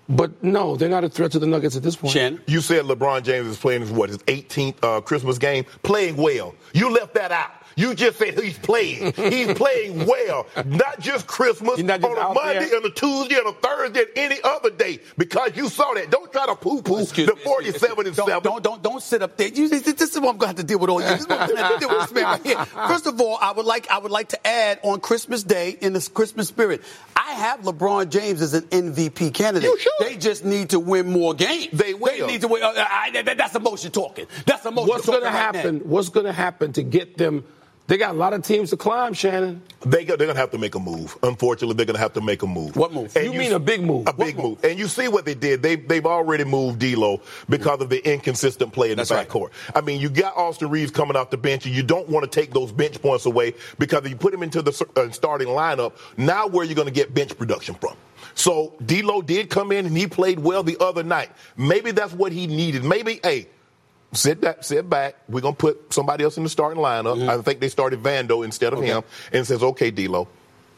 [0.09, 2.12] But no, they're not a threat to the Nuggets at this point.
[2.12, 2.42] Shannon?
[2.47, 6.55] You said LeBron James is playing his what his 18th uh, Christmas game, playing well.
[6.75, 7.53] You left that out.
[7.76, 9.12] You just said he's playing.
[9.12, 10.46] He's playing well.
[10.64, 12.76] Not just Christmas, not just on a Monday there.
[12.76, 16.11] and a Tuesday and a Thursday and any other day because you saw that.
[16.11, 18.42] Don't try to poo-poo Excuse the me, 47 and don't, 7.
[18.42, 19.48] Don't, don't, don't sit up there.
[19.48, 21.08] You, this, this is what I'm going to have to deal with all you.
[21.08, 22.64] This is what I'm going to have to deal with this man right here.
[22.64, 25.92] First of all, I would like I would like to add on Christmas Day in
[25.92, 26.82] this Christmas spirit.
[27.16, 29.68] I have LeBron James as an MVP candidate.
[29.70, 29.92] You should.
[30.00, 31.68] They just need to win more games.
[31.72, 32.26] They will.
[32.26, 32.62] They need to win.
[32.62, 34.26] Uh, I, that, that's emotion talking.
[34.46, 35.20] That's emotion What's talking.
[35.20, 35.78] going to happen?
[35.78, 35.85] now.
[35.85, 37.44] What's going to happen to get them?
[37.88, 39.61] They got a lot of teams to climb, Shannon.
[39.81, 41.18] They go, they're going to have to make a move.
[41.23, 42.77] Unfortunately, they're going to have to make a move.
[42.77, 43.14] What move?
[43.16, 44.07] You mean a big move.
[44.07, 44.45] A big move?
[44.45, 44.64] move.
[44.64, 45.62] And you see what they did.
[45.62, 49.29] They, they've already moved D'Lo because of the inconsistent play in That's the right.
[49.29, 49.51] backcourt.
[49.75, 52.31] I mean, you got Austin Reaves coming off the bench, and you don't want to
[52.31, 55.92] take those bench points away because if you put him into the uh, starting lineup,
[56.16, 57.97] now where are you going to get bench production from?
[58.35, 61.31] So D'Lo did come in and he played well the other night.
[61.57, 62.85] Maybe that's what he needed.
[62.85, 63.49] Maybe, hey,
[64.12, 65.16] sit back, sit back.
[65.29, 67.16] We're gonna put somebody else in the starting lineup.
[67.18, 67.31] Mm-hmm.
[67.31, 70.29] I think they started Vando instead of him, and says, "Okay, D'Lo,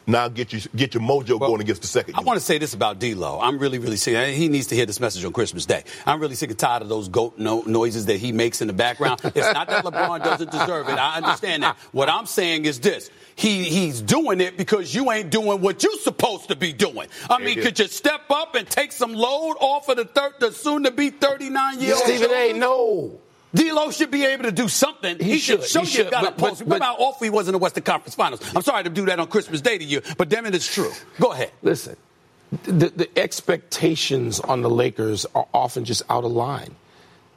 [0.07, 2.73] now get you get your mojo going against the second." I want to say this
[2.73, 3.39] about D'Lo.
[3.41, 4.35] I'm really, really sick.
[4.35, 5.83] He needs to hear this message on Christmas Day.
[6.05, 8.73] I'm really sick and tired of those goat no- noises that he makes in the
[8.73, 9.21] background.
[9.23, 10.97] It's not that LeBron doesn't deserve it.
[10.97, 11.77] I understand that.
[11.91, 13.09] What I'm saying is this.
[13.37, 17.09] He, he's doing it because you ain't doing what you're supposed to be doing.
[17.29, 20.53] I mean, could you step up and take some load off of the, thir- the
[20.53, 22.03] soon to be 39 year old?
[22.05, 22.53] Stephen A.
[22.53, 23.19] No.
[23.55, 25.17] D'Lo should be able to do something.
[25.17, 25.69] He He, should, should.
[25.69, 26.11] show He you should.
[26.11, 26.59] got a But- but- pulse.
[26.61, 28.41] Remember but- how awful he was in the Western Conference Finals.
[28.55, 30.91] I'm sorry to do that on Christmas Day to you, but damn it, it's true.
[31.19, 31.51] Go ahead.
[31.63, 31.95] Listen,
[32.63, 36.75] the, the expectations on the Lakers are often just out of line.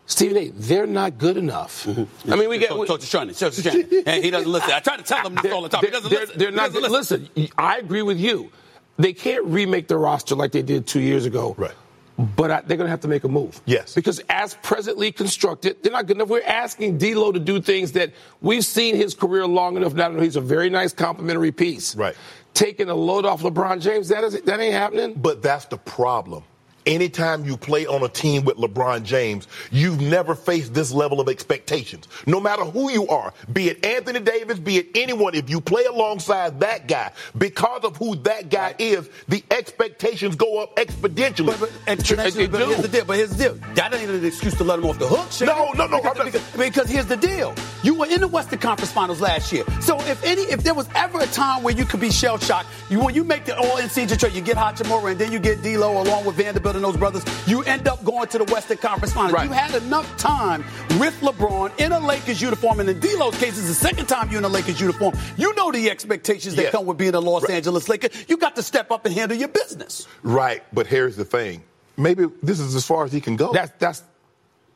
[0.06, 1.84] Stephen A., they're not good enough.
[1.84, 2.32] Mm-hmm.
[2.32, 2.70] I mean, we get.
[2.70, 3.34] Talk, talk to Shannon.
[3.34, 3.88] Talk to Shannon.
[4.06, 4.70] and he doesn't listen.
[4.72, 5.84] I try to tell him this all the time.
[5.84, 6.38] He doesn't they're, listen.
[6.38, 6.72] they're He not.
[6.72, 7.28] doesn't Listen.
[7.58, 8.50] I agree with you.
[8.98, 11.54] They can't remake the roster like they did two years ago.
[11.58, 11.74] Right.
[12.18, 13.60] But I, they're going to have to make a move.
[13.64, 13.94] Yes.
[13.94, 16.28] Because as presently constructed, they're not good enough.
[16.28, 20.14] We're asking D'Lo to do things that we've seen his career long enough now to
[20.14, 21.94] know he's a very nice complimentary piece.
[21.94, 22.16] Right.
[22.54, 25.14] Taking a load off LeBron James, that is that ain't happening.
[25.14, 26.42] But that's the problem.
[26.88, 31.28] Anytime you play on a team with LeBron James, you've never faced this level of
[31.28, 32.08] expectations.
[32.24, 35.84] No matter who you are, be it Anthony Davis, be it anyone, if you play
[35.84, 41.48] alongside that guy, because of who that guy is, the expectations go up exponentially.
[41.48, 43.04] But, but, and, exponentially, but here's the deal.
[43.04, 43.58] But here's the deal.
[43.74, 45.30] That ain't an excuse to let him off the hook.
[45.30, 45.56] Shannon.
[45.56, 47.54] No, no, no, Because, not- because, because here's the deal.
[47.82, 49.64] You were in the Western Conference Finals last year.
[49.82, 52.68] So if any, if there was ever a time where you could be shell shocked,
[52.88, 55.60] you when you make the all season trade, you get Hachimura and then you get
[55.62, 57.24] D'Lo along with Vanderbilt and those brothers.
[57.46, 59.32] You end up going to the Western Conference Finals.
[59.34, 59.46] Right.
[59.46, 60.64] You had enough time
[60.98, 64.38] with LeBron in a Lakers uniform, and in D'Lo's case, it's the second time you're
[64.38, 65.14] in a Lakers uniform.
[65.36, 66.72] You know the expectations that Yes.
[66.72, 67.52] come with being a Los Right.
[67.52, 68.08] Angeles Laker.
[68.28, 70.06] You got to step up and handle your business.
[70.22, 71.62] right, but here's the thing.
[71.96, 73.52] Maybe this is as far as he can go.
[73.52, 74.02] That's that's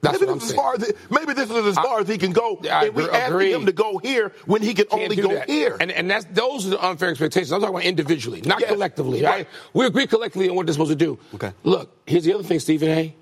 [0.02, 2.32] that's maybe this is as far as maybe this is as far as he can
[2.32, 2.58] go.
[2.70, 5.48] I and we agree- him to go here when he can Can't only go that.
[5.48, 5.76] here.
[5.80, 7.52] And, and that's those are the unfair expectations.
[7.52, 8.70] I'm talking about individually, not Yes.
[8.70, 9.22] collectively.
[9.22, 9.30] Right.
[9.30, 9.48] Right?
[9.72, 11.18] We agree collectively on what they're supposed to do.
[11.34, 11.52] Okay.
[11.62, 13.14] Look, here's the other thing, Stephen A.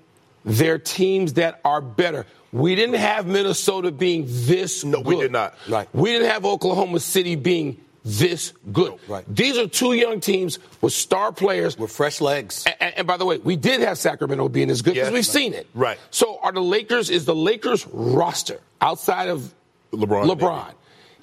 [0.43, 2.25] They're teams that are better.
[2.51, 5.05] We didn't have Minnesota being this No, good.
[5.05, 5.53] we did not.
[5.69, 5.87] Right.
[5.93, 8.93] We didn't have Oklahoma City being this good.
[9.07, 9.23] Right.
[9.33, 11.77] These are two young teams with star players.
[11.77, 12.65] With fresh legs.
[12.79, 15.53] And, and by the way, we did have Sacramento being as good because we've seen
[15.53, 15.67] it.
[15.73, 15.99] Right.
[16.09, 19.53] So are the Lakers, is the Lakers roster outside of
[19.91, 20.65] LeBron, LeBron.
[20.67, 20.77] maybe.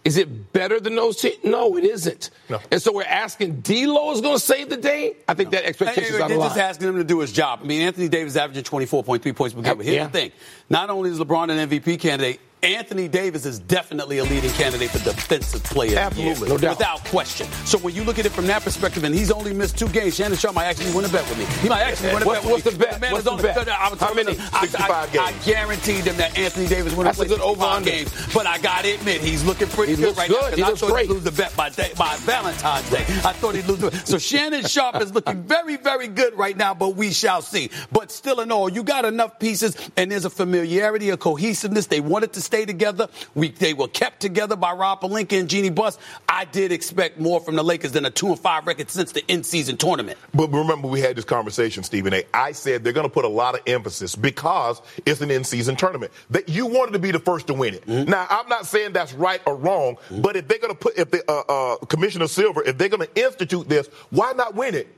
[0.04, 1.36] Is it better than those teams?
[1.44, 2.30] No, it isn't.
[2.48, 2.60] No.
[2.70, 5.16] And so we're asking D'Lo is going to save the day.
[5.26, 6.64] I think that expectation is out they're just line.
[6.64, 7.60] asking him to do his job.
[7.62, 9.76] I mean, Anthony Davis averaging 24.3 points per game.
[9.76, 10.04] But here's Yeah.
[10.06, 10.32] the thing.
[10.70, 14.98] Not only is LeBron an MVP candidate, Anthony Davis is definitely a leading candidate for
[14.98, 15.90] defensive player.
[15.90, 16.00] the year,
[16.32, 16.48] Absolutely.
[16.48, 16.78] No doubt.
[16.78, 17.46] Without question.
[17.64, 20.16] So when you look at it from that perspective, and he's only missed two games,
[20.16, 21.44] Shannon Sharpe might actually win a bet with me.
[21.62, 22.70] He might actually win a What's- bet with what's me.
[22.72, 23.00] the bet?
[23.00, 23.68] man What's is only- the bet?
[23.68, 24.34] I was How many?
[24.34, 25.46] him, 65 I, I games.
[25.46, 27.88] guaranteed him that Anthony Davis would That's a good over-under.
[27.90, 28.10] games.
[28.34, 30.50] But I got to admit, he's looking pretty He good right good.
[30.50, 30.56] now.
[30.56, 31.06] He I thought great.
[31.06, 33.04] he'd lose the bet by, day, by Valentine's Day.
[33.24, 34.08] I thought he'd lose the bet.
[34.08, 37.70] So Shannon Sharpe is looking very, very good right now, but we shall see.
[37.92, 41.86] But still in all, you got enough pieces, and there's a familiarity, a cohesiveness.
[41.86, 43.08] They wanted to stay together.
[43.34, 45.98] We, they were kept together by Rob Pelinka and Jeanie Buss.
[46.28, 49.22] I did expect more from the Lakers than a two and five record since the
[49.30, 50.18] in-season tournament.
[50.34, 52.24] But remember, we had this conversation, Stephen A.
[52.32, 56.10] I said they're going to put a lot of emphasis because it's an in-season tournament.
[56.30, 57.86] That you wanted to be the first to win it.
[57.86, 58.10] Mm-hmm.
[58.10, 61.10] Now, I'm not saying that's right or wrong, but if they're going to put, if
[61.10, 64.88] the uh, uh, Commissioner Silver, if they're going to institute this, why not win it?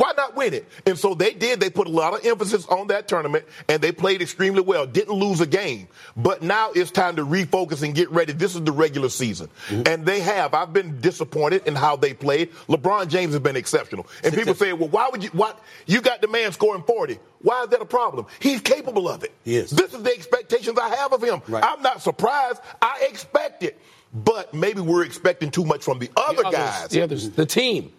[0.00, 0.66] Why not win it?
[0.86, 1.60] And so they did.
[1.60, 4.86] They put a lot of emphasis on that tournament, and they played extremely well.
[4.86, 5.88] Didn't lose a game.
[6.16, 8.32] But now it's time to refocus and get ready.
[8.32, 9.50] This is the regular season.
[9.68, 9.82] Mm-hmm.
[9.86, 10.54] And they have.
[10.54, 12.50] I've been disappointed in how they played.
[12.66, 14.06] LeBron James has been exceptional.
[14.24, 15.60] And people say, well, why would you, what?
[15.84, 17.18] You got the man scoring 40.
[17.42, 18.24] Why is that a problem?
[18.38, 19.34] He's capable of it.
[19.44, 19.68] Yes.
[19.68, 21.42] This is the expectations I have of him.
[21.46, 21.62] Right.
[21.62, 22.62] I'm not surprised.
[22.80, 23.78] I expect it.
[24.14, 26.88] But maybe we're expecting too much from the other the guys.
[26.88, 27.92] The others, the team.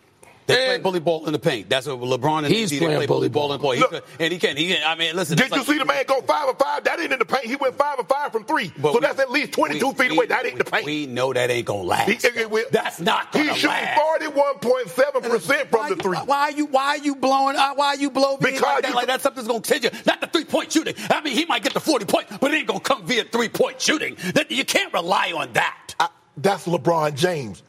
[0.47, 1.69] They play bully ball in the paint.
[1.69, 3.80] That's what LeBron and he's playing play bully ball in the paint.
[3.80, 4.58] Look, and he can't.
[4.58, 4.82] He can.
[4.86, 5.38] I mean, listen.
[5.38, 6.84] Did you like, see the man go five or five?
[6.84, 7.45] That ain't in the paint.
[7.45, 8.71] He went five or five from three.
[8.82, 10.25] So we, that's at least twenty-two we, feet away.
[10.25, 10.86] That ain't we, the paint.
[10.86, 12.10] We know that ain't gonna last.
[12.10, 16.17] He, that's not gonna He's shooting forty-one point seven percent from the three.
[16.17, 16.65] Why are you?
[16.65, 17.56] Why are you blowing?
[17.56, 18.38] Uh, why are you blowing?
[18.41, 19.91] Because like that, like that something's gonna change you.
[20.06, 20.95] Not the three-point shooting.
[21.10, 23.82] I mean, he might get the forty point, but it ain't gonna come via three-point
[23.82, 24.15] shooting.
[24.34, 25.95] That you can't rely on that.
[25.99, 27.63] I, that's LeBron James.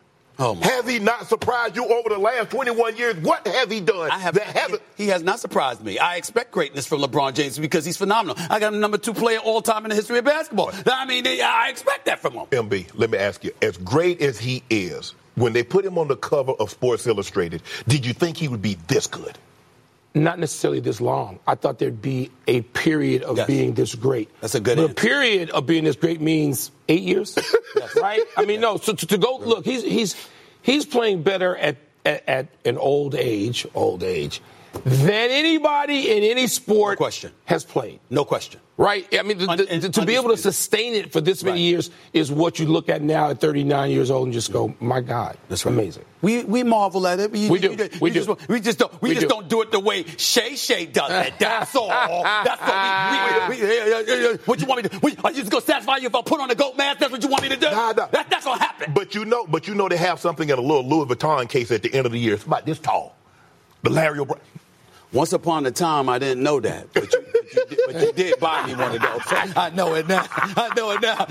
[0.45, 3.15] Oh has he not surprised you over the last 21 years?
[3.19, 4.11] What has he done?
[4.11, 6.01] I have, he, he, has not surprised me.
[6.01, 8.35] I expect greatness from LeBron James because he's phenomenal.
[8.51, 10.73] I got a number two player all time in the history of basketball.
[10.85, 12.47] I mean, I expect that from him.
[12.47, 16.09] MB, let me ask you, as great as he is, when they put him on
[16.09, 19.39] the cover of Sports Illustrated, did you think he would be this good?
[20.15, 21.39] Not necessarily this long.
[21.47, 23.47] I thought there'd be a period of yes.
[23.47, 24.29] being this great.
[24.43, 24.77] That's a good.
[24.77, 27.39] The period of being this great means eight years,
[27.77, 27.97] yes.
[27.97, 28.21] right?
[28.37, 28.77] I mean, no.
[28.77, 30.15] So to, to go look, he's he's
[30.63, 34.41] he's playing better at, at, at an old age, old age,
[34.85, 37.33] than anybody in any sport no question.
[37.45, 38.01] has played.
[38.11, 38.61] No question.
[38.79, 39.07] Right?
[39.17, 39.47] I mean, the,
[39.81, 41.61] the, to be able to sustain it for this many right.
[41.61, 45.01] years is what you look at now at 39 years old and just go, my
[45.01, 45.73] God, that's right.
[45.73, 46.05] amazing.
[46.23, 47.31] We we marvel at it.
[47.31, 47.73] We, we do.
[47.73, 48.25] You, we, do.
[48.25, 49.03] Just, we just don't.
[49.03, 49.35] We, we just do.
[49.35, 51.35] not do it the way Shay Shay does it.
[51.39, 51.89] That's all.
[51.89, 53.49] That's all.
[53.51, 54.99] We, we, what you want me to?
[55.01, 57.01] We, are you just gonna satisfy you if I put on a goat mask?
[57.01, 57.71] That's what you want me to do?
[57.71, 58.07] Nah, nah.
[58.07, 58.93] That, that's gonna happen.
[58.95, 61.71] But you know, but you know, they have something in a little Louis Vuitton case
[61.71, 62.35] at the end of the year.
[62.35, 63.17] It's about this tall.
[63.83, 64.41] The Larry O'Brien.
[65.13, 68.13] Once upon a time, I didn't know that, but you, but you, did, but you
[68.13, 69.21] did buy me one of those.
[69.57, 70.27] I know it now.
[70.31, 71.29] I know it now.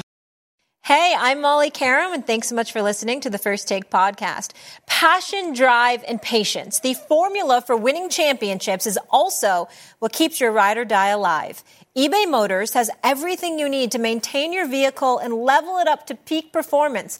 [0.83, 4.51] Hey, I'm Molly Qerim, and thanks so much for listening to the First Take podcast.
[4.85, 6.79] Passion, drive, and patience.
[6.79, 9.67] The formula for winning championships is also
[9.99, 11.63] what keeps your ride or die alive.
[11.97, 16.15] eBay Motors has everything you need to maintain your vehicle and level it up to
[16.15, 17.19] peak performance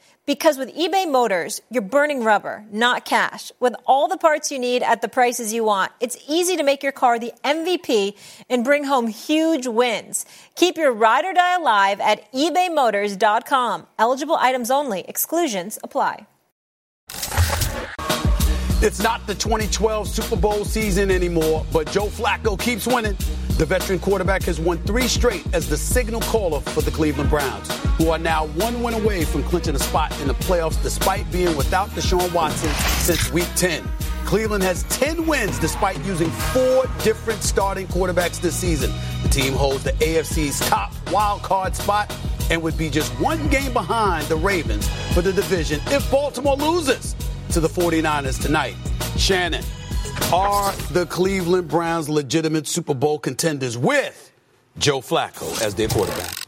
[0.27, 3.51] Because with eBay Motors, you're burning rubber, not cash.
[3.59, 6.83] With all the parts you need at the prices you want, it's easy to make
[6.83, 8.15] your car the MVP
[8.47, 10.25] and bring home huge wins.
[10.55, 13.87] Keep your ride or die alive at ebaymotors.com.
[13.97, 16.27] Eligible items only, exclusions apply.
[18.83, 23.15] It's not the 2012 Super Bowl season anymore, but Joe Flacco keeps winning.
[23.61, 27.69] The veteran quarterback has won three straight as the signal caller for the Cleveland Browns,
[27.99, 31.55] who are now one win away from clinching a spot in the playoffs despite being
[31.55, 32.71] without Deshaun Watson
[33.03, 33.87] since week 10.
[34.25, 38.91] Cleveland has 10 wins despite using four different starting quarterbacks this season.
[39.21, 42.11] The team holds the AFC's top wild card spot
[42.49, 47.15] and would be just one game behind the Ravens for the division if Baltimore loses
[47.51, 48.73] to the 49ers tonight.
[49.17, 49.63] Shannon,
[50.33, 54.31] are the Cleveland Browns legitimate Super Bowl contenders with
[54.77, 56.45] Joe Flacco as their quarterback?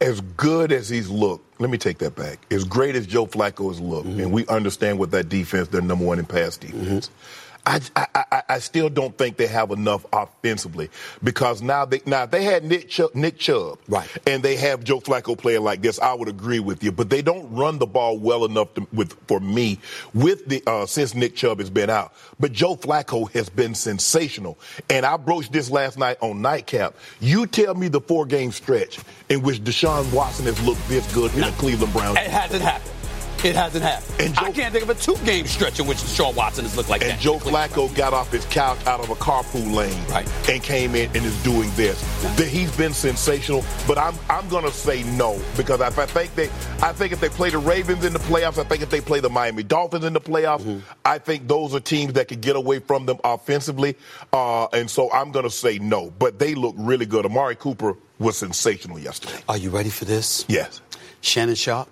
[0.00, 2.38] As good as he's looked, let me take that back.
[2.52, 4.20] As great as Joe Flacco has looked, mm-hmm.
[4.20, 7.08] and we understand what that defense, they're number one in pass defense.
[7.08, 7.47] Mm-hmm.
[7.68, 10.88] I, I, I, still don't think they have enough offensively
[11.22, 14.08] because now they now if they had Nick Chubb, Nick Chubb right.
[14.26, 16.92] and they have Joe Flacco playing like this, I would agree with you.
[16.92, 19.78] But they don't run the ball well enough to, with for me
[20.14, 22.14] with the uh, since Nick Chubb has been out.
[22.40, 26.94] But Joe Flacco has been sensational, and I broached this last night on Nightcap.
[27.20, 31.34] You tell me the four game stretch in which Deshaun Watson has looked this good
[31.34, 32.16] in no, the Cleveland Browns.
[32.16, 32.97] It hasn't happened.
[33.44, 34.20] It hasn't happened.
[34.20, 36.88] And Joe, I can't think of a two-game stretch in which Deshaun Watson has looked
[36.88, 37.14] like and that.
[37.14, 40.28] And Joe Flacco got off his couch out of a carpool lane right.
[40.48, 42.02] and came in and is doing this.
[42.22, 42.44] Yeah.
[42.46, 46.46] He's been sensational, but I'm I'm going to say no because I think they
[46.82, 49.20] I think if they play the Ravens in the playoffs, I think if they play
[49.20, 50.80] the Miami Dolphins in the playoffs, mm-hmm.
[51.04, 53.96] I think those are teams that could get away from them offensively.
[54.32, 56.10] Uh, and so I'm going to say no.
[56.10, 57.24] But they look really good.
[57.24, 59.40] Amari Cooper was sensational yesterday.
[59.48, 60.44] Are you ready for this?
[60.48, 60.80] Yes.
[61.20, 61.88] Shannon Sharpe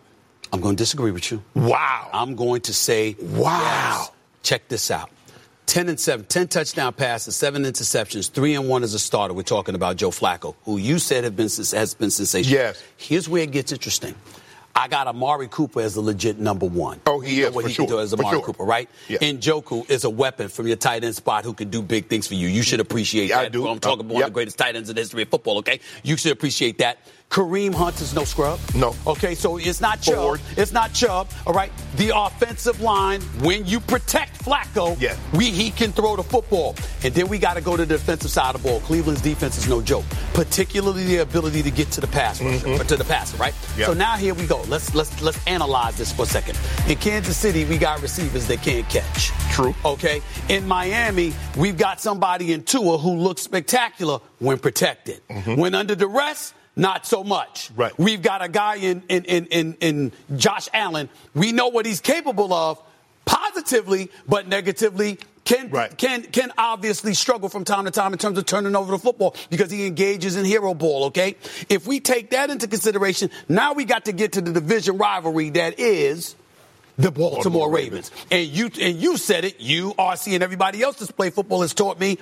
[0.53, 1.43] I'm going to disagree with you.
[1.55, 2.09] Wow.
[2.13, 3.61] I'm going to say, wow.
[3.61, 4.11] Yes.
[4.43, 5.11] Check this out.
[5.67, 9.35] 10 and 7, 10 touchdown passes, 7 interceptions, 3 and 1 as a starter.
[9.35, 12.57] We're talking about Joe Flacco, who you said have been, has been sensational.
[12.57, 12.81] Yes.
[12.97, 14.15] Here's where it gets interesting.
[14.77, 17.01] I got Amari Cooper as the legit number one.
[17.07, 18.45] Oh, he you know is, what for he sure, can do as Amari sure.
[18.45, 18.89] Cooper, right?
[19.09, 19.19] Yeah.
[19.23, 22.27] And Njoku is a weapon from your tight end spot who can do big things
[22.29, 22.47] for you.
[22.47, 23.67] You should appreciate Yeah, I do.
[23.67, 24.27] I'm talking Uh, about one yep.
[24.29, 25.59] of the greatest tight ends in the history of football.
[25.59, 26.99] Okay, you should appreciate that.
[27.31, 28.59] Kareem Hunt is no scrub.
[28.75, 28.95] No.
[29.07, 30.15] Okay, so it's not Chubb.
[30.15, 30.41] Forward.
[30.57, 31.29] It's not Chubb.
[31.47, 31.71] All right.
[31.97, 35.17] The offensive line, when you protect Flacco, Yeah.
[35.35, 36.77] we he can throw the football.
[37.03, 38.81] And then we got to go to the defensive side of the ball.
[38.81, 42.71] Cleveland's defense is no joke, particularly the ability to get to the pass rusher, or
[42.71, 42.87] mm-hmm.
[42.87, 43.55] to the passer, right?
[43.77, 43.87] Yeah.
[43.87, 44.63] So now here we go.
[44.69, 46.59] Let's let's let's analyze this for a second.
[46.88, 49.31] In Kansas City, we got receivers that can't catch.
[49.53, 49.75] True.
[49.85, 50.23] Okay.
[50.48, 55.21] In Miami, we've got somebody in Tua who looks spectacular when protected.
[55.29, 55.57] Mm-hmm.
[55.57, 57.70] When under duress, not so much.
[57.74, 57.98] Right.
[57.98, 61.08] We've got a guy in, in, in, in, in Josh Allen.
[61.35, 62.81] We know what he's capable of
[63.24, 65.96] positively, but negatively can, Right.
[65.96, 69.35] can, can obviously struggle from time to time in terms of turning over the football
[69.48, 71.37] because he engages in hero ball, okay?
[71.68, 75.50] If we take that into consideration, now we got to get to the division rivalry
[75.50, 76.35] that is
[76.98, 78.10] the Baltimore, Baltimore Ravens.
[78.31, 81.74] And you and you said it, you, RC, and everybody else that's played football has
[81.74, 82.18] taught me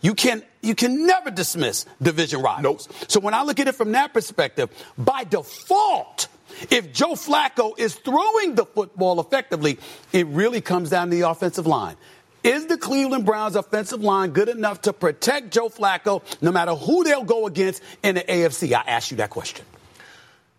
[0.00, 2.88] you can you can never dismiss division rivals.
[2.88, 3.10] Nope.
[3.10, 6.28] So when I look at it from that perspective, by default,
[6.70, 9.78] if Joe Flacco is throwing the football effectively,
[10.12, 11.96] it really comes down to the offensive line.
[12.42, 17.02] Is the Cleveland Browns offensive line good enough to protect Joe Flacco no matter who
[17.02, 18.72] they'll go against in the AFC?
[18.72, 19.64] I asked you that question.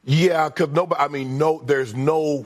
[0.04, 1.02] Yeah, because nobody.
[1.02, 1.62] I mean, no.
[1.64, 2.46] There's no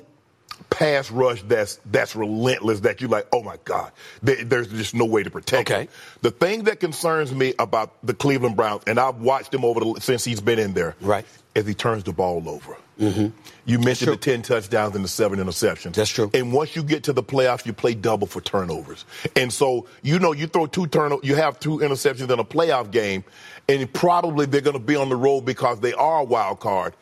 [0.69, 2.81] pass rush that's that's relentless.
[2.81, 3.27] That you like.
[3.31, 3.91] Oh my God.
[4.21, 5.69] There- there's just no way to protect.
[5.69, 5.83] Okay.
[5.83, 5.87] him.
[6.21, 10.01] The thing that concerns me about the Cleveland Browns, and I've watched him over the,
[10.01, 11.25] since he's been in there, Right.
[11.55, 12.77] as he turns the ball over.
[12.99, 13.27] Mm-hmm.
[13.65, 15.93] You mentioned the ten touchdowns and the seven interceptions.
[15.93, 16.29] That's true.
[16.33, 19.05] And once you get to the playoffs, you play double for turnovers.
[19.35, 22.91] And so you know you throw two turn, you have two interceptions in a playoff
[22.91, 23.23] game,
[23.67, 26.93] and probably they're going to be on the road because they are a wild card.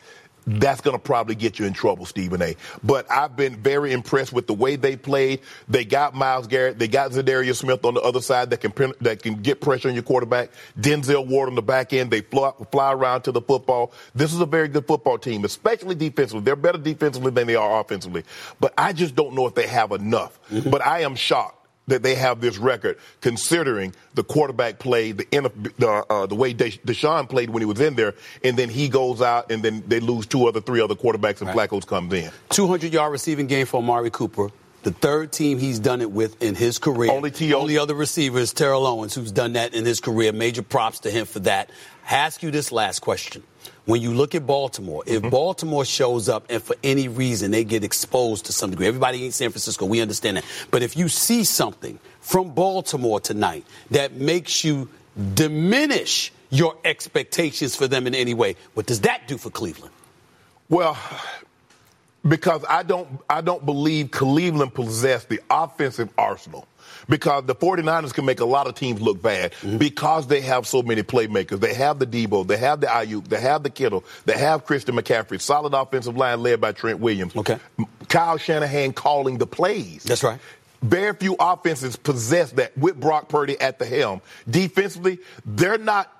[0.46, 2.56] That's going to probably get you in trouble, Stephen A.
[2.82, 5.40] But I've been very impressed with the way they played.
[5.68, 9.22] They got Myles Garrett, they got Za'Darius Smith on the other side that can that
[9.22, 10.50] can get pressure on your quarterback.
[10.78, 12.10] Denzel Ward on the back end.
[12.10, 13.92] They fly, fly around to the football.
[14.14, 16.42] This is a very good football team, especially defensively.
[16.42, 18.24] They're better defensively than they are offensively.
[18.58, 20.40] But I just don't know if they have enough.
[20.50, 20.70] Mm-hmm.
[20.70, 21.59] But I am shocked
[21.90, 25.26] that they have this record, considering the quarterback play, the
[25.78, 28.88] the, uh, the way Desha- Deshaun played when he was in there, and then he
[28.88, 31.68] goes out, and then they lose two other, three other quarterbacks, and Right.
[31.70, 32.30] Flacco's comes in.
[32.50, 34.48] 200 yard receiving game for Amari Cooper.
[34.82, 37.12] The third team he's done it with in his career.
[37.12, 37.52] Only.
[37.52, 40.32] Only other receiver is Terrell Owens, who's done that in his career.
[40.32, 41.68] Major props to him for that.
[42.10, 43.42] I ask you this last question.
[43.90, 45.30] When you look at Baltimore, if mm-hmm.
[45.30, 49.32] Baltimore shows up and for any reason they get exposed to some degree, everybody in
[49.32, 50.44] San Francisco, we understand that.
[50.70, 54.88] But if you see something from Baltimore tonight that makes you
[55.34, 59.92] diminish your expectations for them in any way, what does that do for Cleveland?
[60.68, 60.96] Well,
[62.28, 66.68] because I don't I don't believe Cleveland possessed the offensive arsenal.
[67.10, 70.82] Because the 49ers can make a lot of teams look bad because they have so
[70.82, 71.60] many playmakers.
[71.60, 74.94] They have the Deebo, they have the Aiyuk, they have the Kittle, they have Christian
[74.96, 77.36] McCaffrey, solid offensive line led by Trent Williams.
[77.36, 77.58] Okay.
[78.08, 80.04] Kyle Shanahan calling the plays.
[80.04, 80.40] That's right.
[80.82, 84.22] Very few offenses possess that with Brock Purdy at the helm.
[84.48, 86.10] Defensively, they're not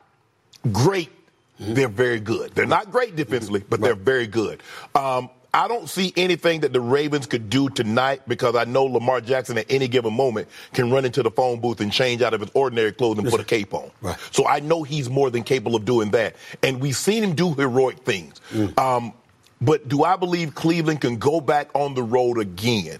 [0.70, 1.10] great.
[1.58, 2.54] They're very good.
[2.54, 4.62] They're not great defensively, but they're very good.
[4.94, 9.20] Um, I don't see anything that the Ravens could do tonight because I know Lamar
[9.20, 12.40] Jackson at any given moment can run into the phone booth and change out of
[12.40, 13.90] his ordinary clothes and put a cape on.
[14.00, 14.16] Right.
[14.30, 16.36] So I know he's more than capable of doing that.
[16.62, 18.40] And we've seen him do heroic things.
[18.78, 19.12] Um,
[19.60, 22.98] but do I believe Cleveland can go back on the road again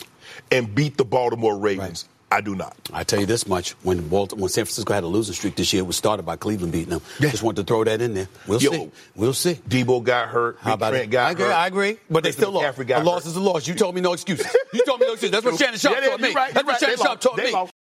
[0.51, 2.09] and beat the Baltimore Ravens?
[2.33, 2.77] I do not.
[2.93, 5.73] I tell you this much: when Baltimore, when San Francisco had a losing streak this
[5.73, 7.03] year, it was started by Cleveland beating them.
[7.19, 7.31] Yeah.
[7.31, 8.29] Just want to throw that in there.
[8.47, 8.71] We'll Yo.
[8.71, 8.91] see.
[9.17, 9.55] We'll see.
[9.69, 10.59] Deebo got hurt.
[10.61, 11.11] How about Trent it?
[11.11, 11.45] got I agree.
[11.47, 11.53] hurt.
[11.55, 11.97] I agree.
[12.09, 12.79] But they still lost.
[12.79, 13.31] McCaffrey got A loss hurt.
[13.31, 13.67] is a loss.
[13.67, 14.47] You told me no excuses.
[14.73, 15.33] You told me no excuses.
[15.33, 16.33] That's what Shannon Sharpe Yeah, yeah, taught me.
[16.33, 16.81] right, That's you're what right.
[16.81, 17.53] Shannon Sharpe taught They me.
[17.53, 17.73] lost.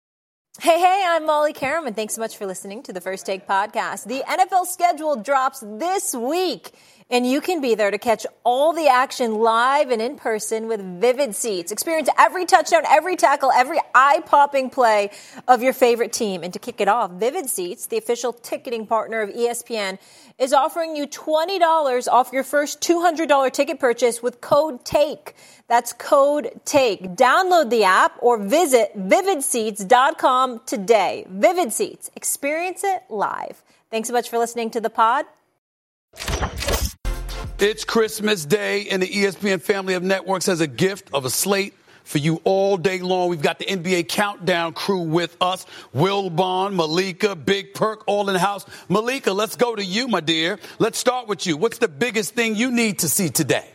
[0.59, 3.47] Hey, hey, I'm Molly Qerim, and thanks so much for listening to the First Take
[3.47, 4.05] podcast.
[4.05, 6.71] The NFL schedule drops this week,
[7.09, 10.79] and you can be there to catch all the action live and in person with
[11.01, 11.71] Vivid Seats.
[11.71, 15.09] Experience every touchdown, every tackle, every eye popping play
[15.47, 16.43] of your favorite team.
[16.43, 19.97] And to kick it off, Vivid Seats, the official ticketing partner of ESPN,
[20.37, 25.35] is offering you $20 off your first $200 ticket purchase with code TAKE.
[25.67, 27.15] That's code TAKE.
[27.15, 31.25] Download the app or visit vividseats.com today.
[31.29, 32.09] Vivid Seats.
[32.15, 33.63] Experience it live.
[33.89, 35.25] Thanks so much for listening to the pod.
[37.59, 41.73] It's Christmas Day, and the ESPN family of networks has a gift of a slate
[42.05, 43.27] for you all day long.
[43.27, 45.65] We've got the NBA Countdown crew with us.
[45.93, 48.65] Wilbon, Malika, Big Perk, all in the house.
[48.87, 50.57] Malika, let's go to you, my dear.
[50.79, 51.57] Let's start with you.
[51.57, 53.69] What's the biggest thing you need to see today?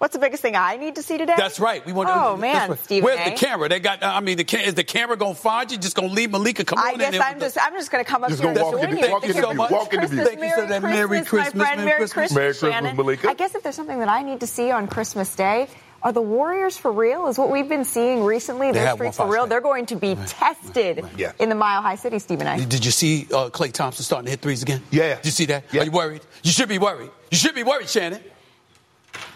[0.00, 1.34] What's the biggest thing I need to see today?
[1.36, 1.84] That's right.
[1.84, 2.08] We want.
[2.08, 2.14] To.
[2.14, 3.30] Oh to, man, Stephen Where's A.
[3.32, 3.68] the camera?
[3.68, 4.02] They got.
[4.02, 5.76] I mean, the is the camera gonna find you?
[5.76, 6.64] Just gonna leave Malika?
[6.64, 8.30] Come I on guess in there I'm just the- I'm just going to come up
[8.30, 9.10] Just here go and walk in join you.
[9.12, 9.66] walk in the Thank you view.
[9.68, 10.10] so Walk in the much.
[10.10, 10.24] view.
[10.24, 10.80] Thank you so Merry.
[10.80, 11.76] Merry Christmas, Christmas, my friend.
[11.76, 12.12] Merry Merry Christmas.
[12.12, 12.96] Christmas, Merry Christmas, Shannon.
[12.96, 13.28] Malika.
[13.28, 15.68] I guess if there's something that I need to see on Christmas Day.
[16.02, 17.26] Are the Warriors for real?
[17.26, 18.72] Is what we've been seeing recently?
[18.72, 19.42] Their have streaks one for real?
[19.42, 21.32] five They're going to be tested Yeah.
[21.38, 22.64] in the Mile High City, Stephen A.
[22.64, 24.82] Did you see uh, Klay Thompson starting to hit threes again?
[24.90, 25.16] Yeah.
[25.16, 25.64] Did you see that?
[25.72, 25.82] Yeah.
[25.82, 26.22] Are you worried?
[26.42, 27.10] You should be worried.
[27.30, 28.22] You should be worried, Shannon.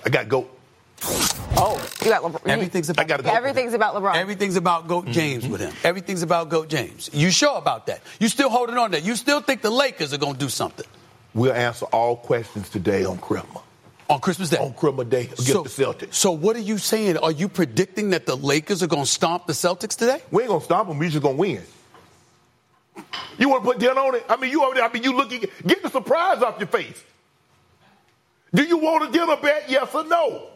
[0.04, 0.48] I got go.
[1.56, 2.48] Oh, you got LeBron.
[2.48, 3.32] Everything's about I gotta.
[3.32, 4.16] Everything's about LeBron.
[4.16, 5.12] Everything's about Goat mm-hmm.
[5.12, 5.72] James with him.
[5.82, 7.10] Everything's about Goat James.
[7.12, 8.00] You sure about that?
[8.18, 9.06] You still holding on to that?
[9.06, 10.86] You still think the Lakers are gonna do something
[11.34, 13.62] We'll answer all questions today on Christmas.
[14.08, 14.58] on Christmas Day?
[14.58, 16.14] On Christmas Day against so, the Celtics.
[16.14, 17.16] So what are you saying?
[17.18, 20.22] Are you predicting that the Lakers are gonna stomp the Celtics today?
[20.30, 20.98] We ain't gonna stop them.
[20.98, 21.62] We just gonna win.
[23.36, 24.24] You want to put ten on it?
[24.28, 24.84] I mean, you over there.
[24.84, 25.44] I mean, you looking.
[25.66, 27.02] Get the surprise off your face.
[28.54, 29.68] Do you want to get a bet?
[29.68, 30.50] Yes or no?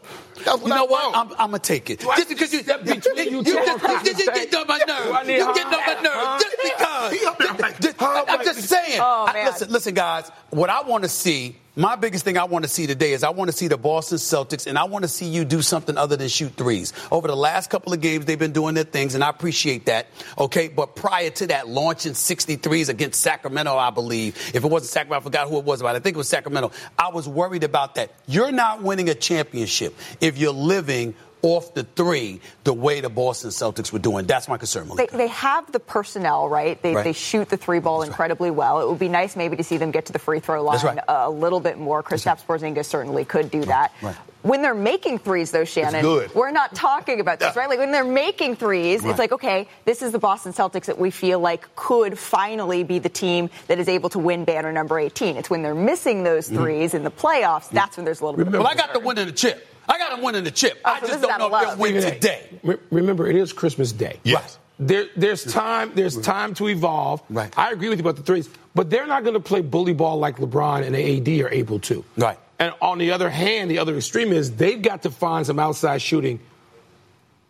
[0.44, 1.12] That's You know I what?
[1.12, 1.16] want.
[1.16, 2.04] I'm, I'm gonna take it.
[2.06, 4.54] I Just because you, step you, between you, you two just, on you just get
[4.54, 5.10] on my Do nerves.
[5.12, 5.56] I need You help?
[5.56, 7.12] get on my nerves just because.
[7.12, 9.00] He up there like, Just- huh, I'm just saying.
[9.00, 10.30] Oh, I- listen, listen, guys.
[10.50, 13.28] What I want to see, my biggest thing I want to see today is I
[13.30, 16.16] want to see the Boston Celtics, and I want to see you do something other
[16.16, 16.92] than shoot threes.
[17.12, 20.06] Over the last couple of games, they've been doing their things, and I appreciate that.
[20.38, 24.36] Okay, but prior to that, launching 63s against Sacramento, I believe.
[24.54, 25.94] If it wasn't Sacramento, I forgot who it was about.
[25.94, 26.72] I think it was Sacramento.
[26.98, 28.10] I was worried about that.
[28.26, 33.50] You're not winning a championship if you're living off the three the way the Boston
[33.50, 34.26] Celtics were doing.
[34.26, 36.80] That's my concern, They, they have the personnel, right?
[36.82, 37.04] They, Right.
[37.04, 38.80] they shoot the three ball incredibly well.
[38.80, 40.98] It would be nice maybe to see them get to the free throw line right.
[41.06, 42.02] a, little bit more.
[42.02, 43.92] Kristaps Porzingis certainly could do that.
[44.02, 44.16] Right.
[44.42, 46.04] When they're making threes, though, Shannon,
[46.34, 47.68] we're not talking about this, right?
[47.68, 49.10] Like when they're making threes, Right.
[49.10, 52.98] it's like, okay, this is the Boston Celtics that we feel like could finally be
[52.98, 55.36] the team that is able to win banner number 18.
[55.36, 56.64] It's when they're missing those mm-hmm.
[56.64, 57.76] 3s in the playoffs, mm-hmm.
[57.76, 59.66] that's when there's a little bit of well, I got the win in the chip.
[59.88, 60.80] I got them winning the chip.
[60.84, 61.78] Oh, I so just don't know if they'll love.
[61.78, 62.60] win Stephen today.
[62.62, 64.20] re- Remember, it is Christmas Day.
[64.22, 64.58] Yes.
[64.78, 65.92] There, there's time.
[65.94, 67.22] There's time to evolve.
[67.30, 67.52] Right.
[67.58, 70.18] I agree with you about the threes, but they're not going to play bully ball
[70.18, 72.04] like LeBron and AD are able to.
[72.16, 72.38] Right.
[72.60, 76.02] And on the other hand, the other extreme is they've got to find some outside
[76.02, 76.38] shooting,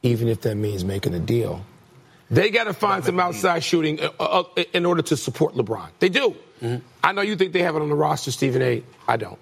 [0.02, 1.64] even if that means making a deal.
[2.30, 5.88] They got to find some outside shooting uh, uh, uh, in order to support LeBron.
[5.98, 6.36] They do.
[6.62, 6.84] Mm-hmm.
[7.02, 8.82] I know you think they have it on the roster, Stephen A.
[9.06, 9.38] I don't.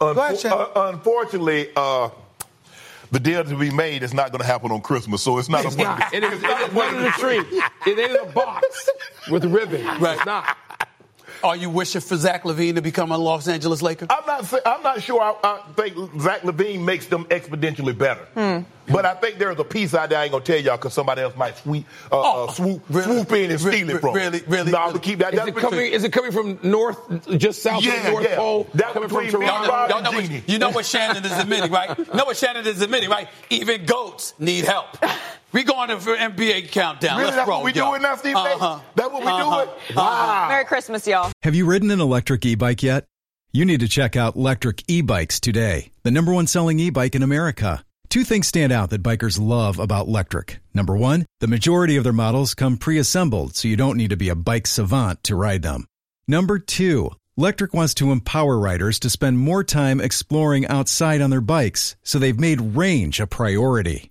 [0.00, 2.10] Unfo- ahead, uh, unfortunately, uh,
[3.10, 5.64] the deal to be made is not going to happen on Christmas, so it's not
[5.64, 6.12] a It's not.
[6.12, 7.38] It is, it is one in the tree.
[7.86, 8.90] It ain't a box
[9.30, 9.84] with ribbon.
[10.00, 10.16] Right.
[10.16, 10.56] It's not.
[11.44, 14.06] Are you wishing for Zach LaVine to become a Los Angeles Laker?
[14.10, 14.52] I'm not.
[14.66, 15.20] I'm not sure.
[15.20, 18.24] I, I think Zach LaVine makes them exponentially better.
[18.34, 18.60] Hmm.
[18.92, 21.20] But I think there's a piece out there I ain't gonna tell y'all because somebody
[21.20, 23.02] else might sweep, uh, Oh, uh, swoop, really?
[23.16, 24.14] swoop in and Re- steal it from.
[24.14, 24.92] really, really, No, I'm really?
[24.92, 25.34] gonna keep that.
[25.34, 25.92] Is it coming?
[25.92, 28.36] Is it coming from north, just south of the North yeah.
[28.36, 28.68] Pole?
[28.74, 29.72] That coming from between me and Toronto?
[29.72, 31.98] Rob- Y'all know, what, you know what Shannon is admitting, right?
[31.98, 33.26] You know what Shannon is admitting, right?
[33.50, 34.86] Even goats need help.
[35.52, 37.16] We going to for NBA countdown.
[37.18, 37.92] Really, Let's that's roll, what we y'all.
[37.92, 38.36] doing now, Steve?
[38.36, 38.80] Uh-huh.
[38.94, 39.64] That's what we Uh-huh.
[39.64, 39.96] doing?
[39.96, 40.46] Wow.
[40.48, 41.32] Merry Christmas, y'all.
[41.42, 43.06] Have you ridden an electric e-bike yet?
[43.52, 47.82] You need to check out Lectric E-Bikes today, the number one selling e-bike in America.
[48.10, 50.56] Two things stand out that bikers love about Lectric.
[50.74, 54.28] Number one, the majority of their models come pre-assembled, so you don't need to be
[54.28, 55.86] a bike savant to ride them.
[56.28, 61.40] Number two, Lectric wants to empower riders to spend more time exploring outside on their
[61.40, 64.10] bikes, so they've made range a priority.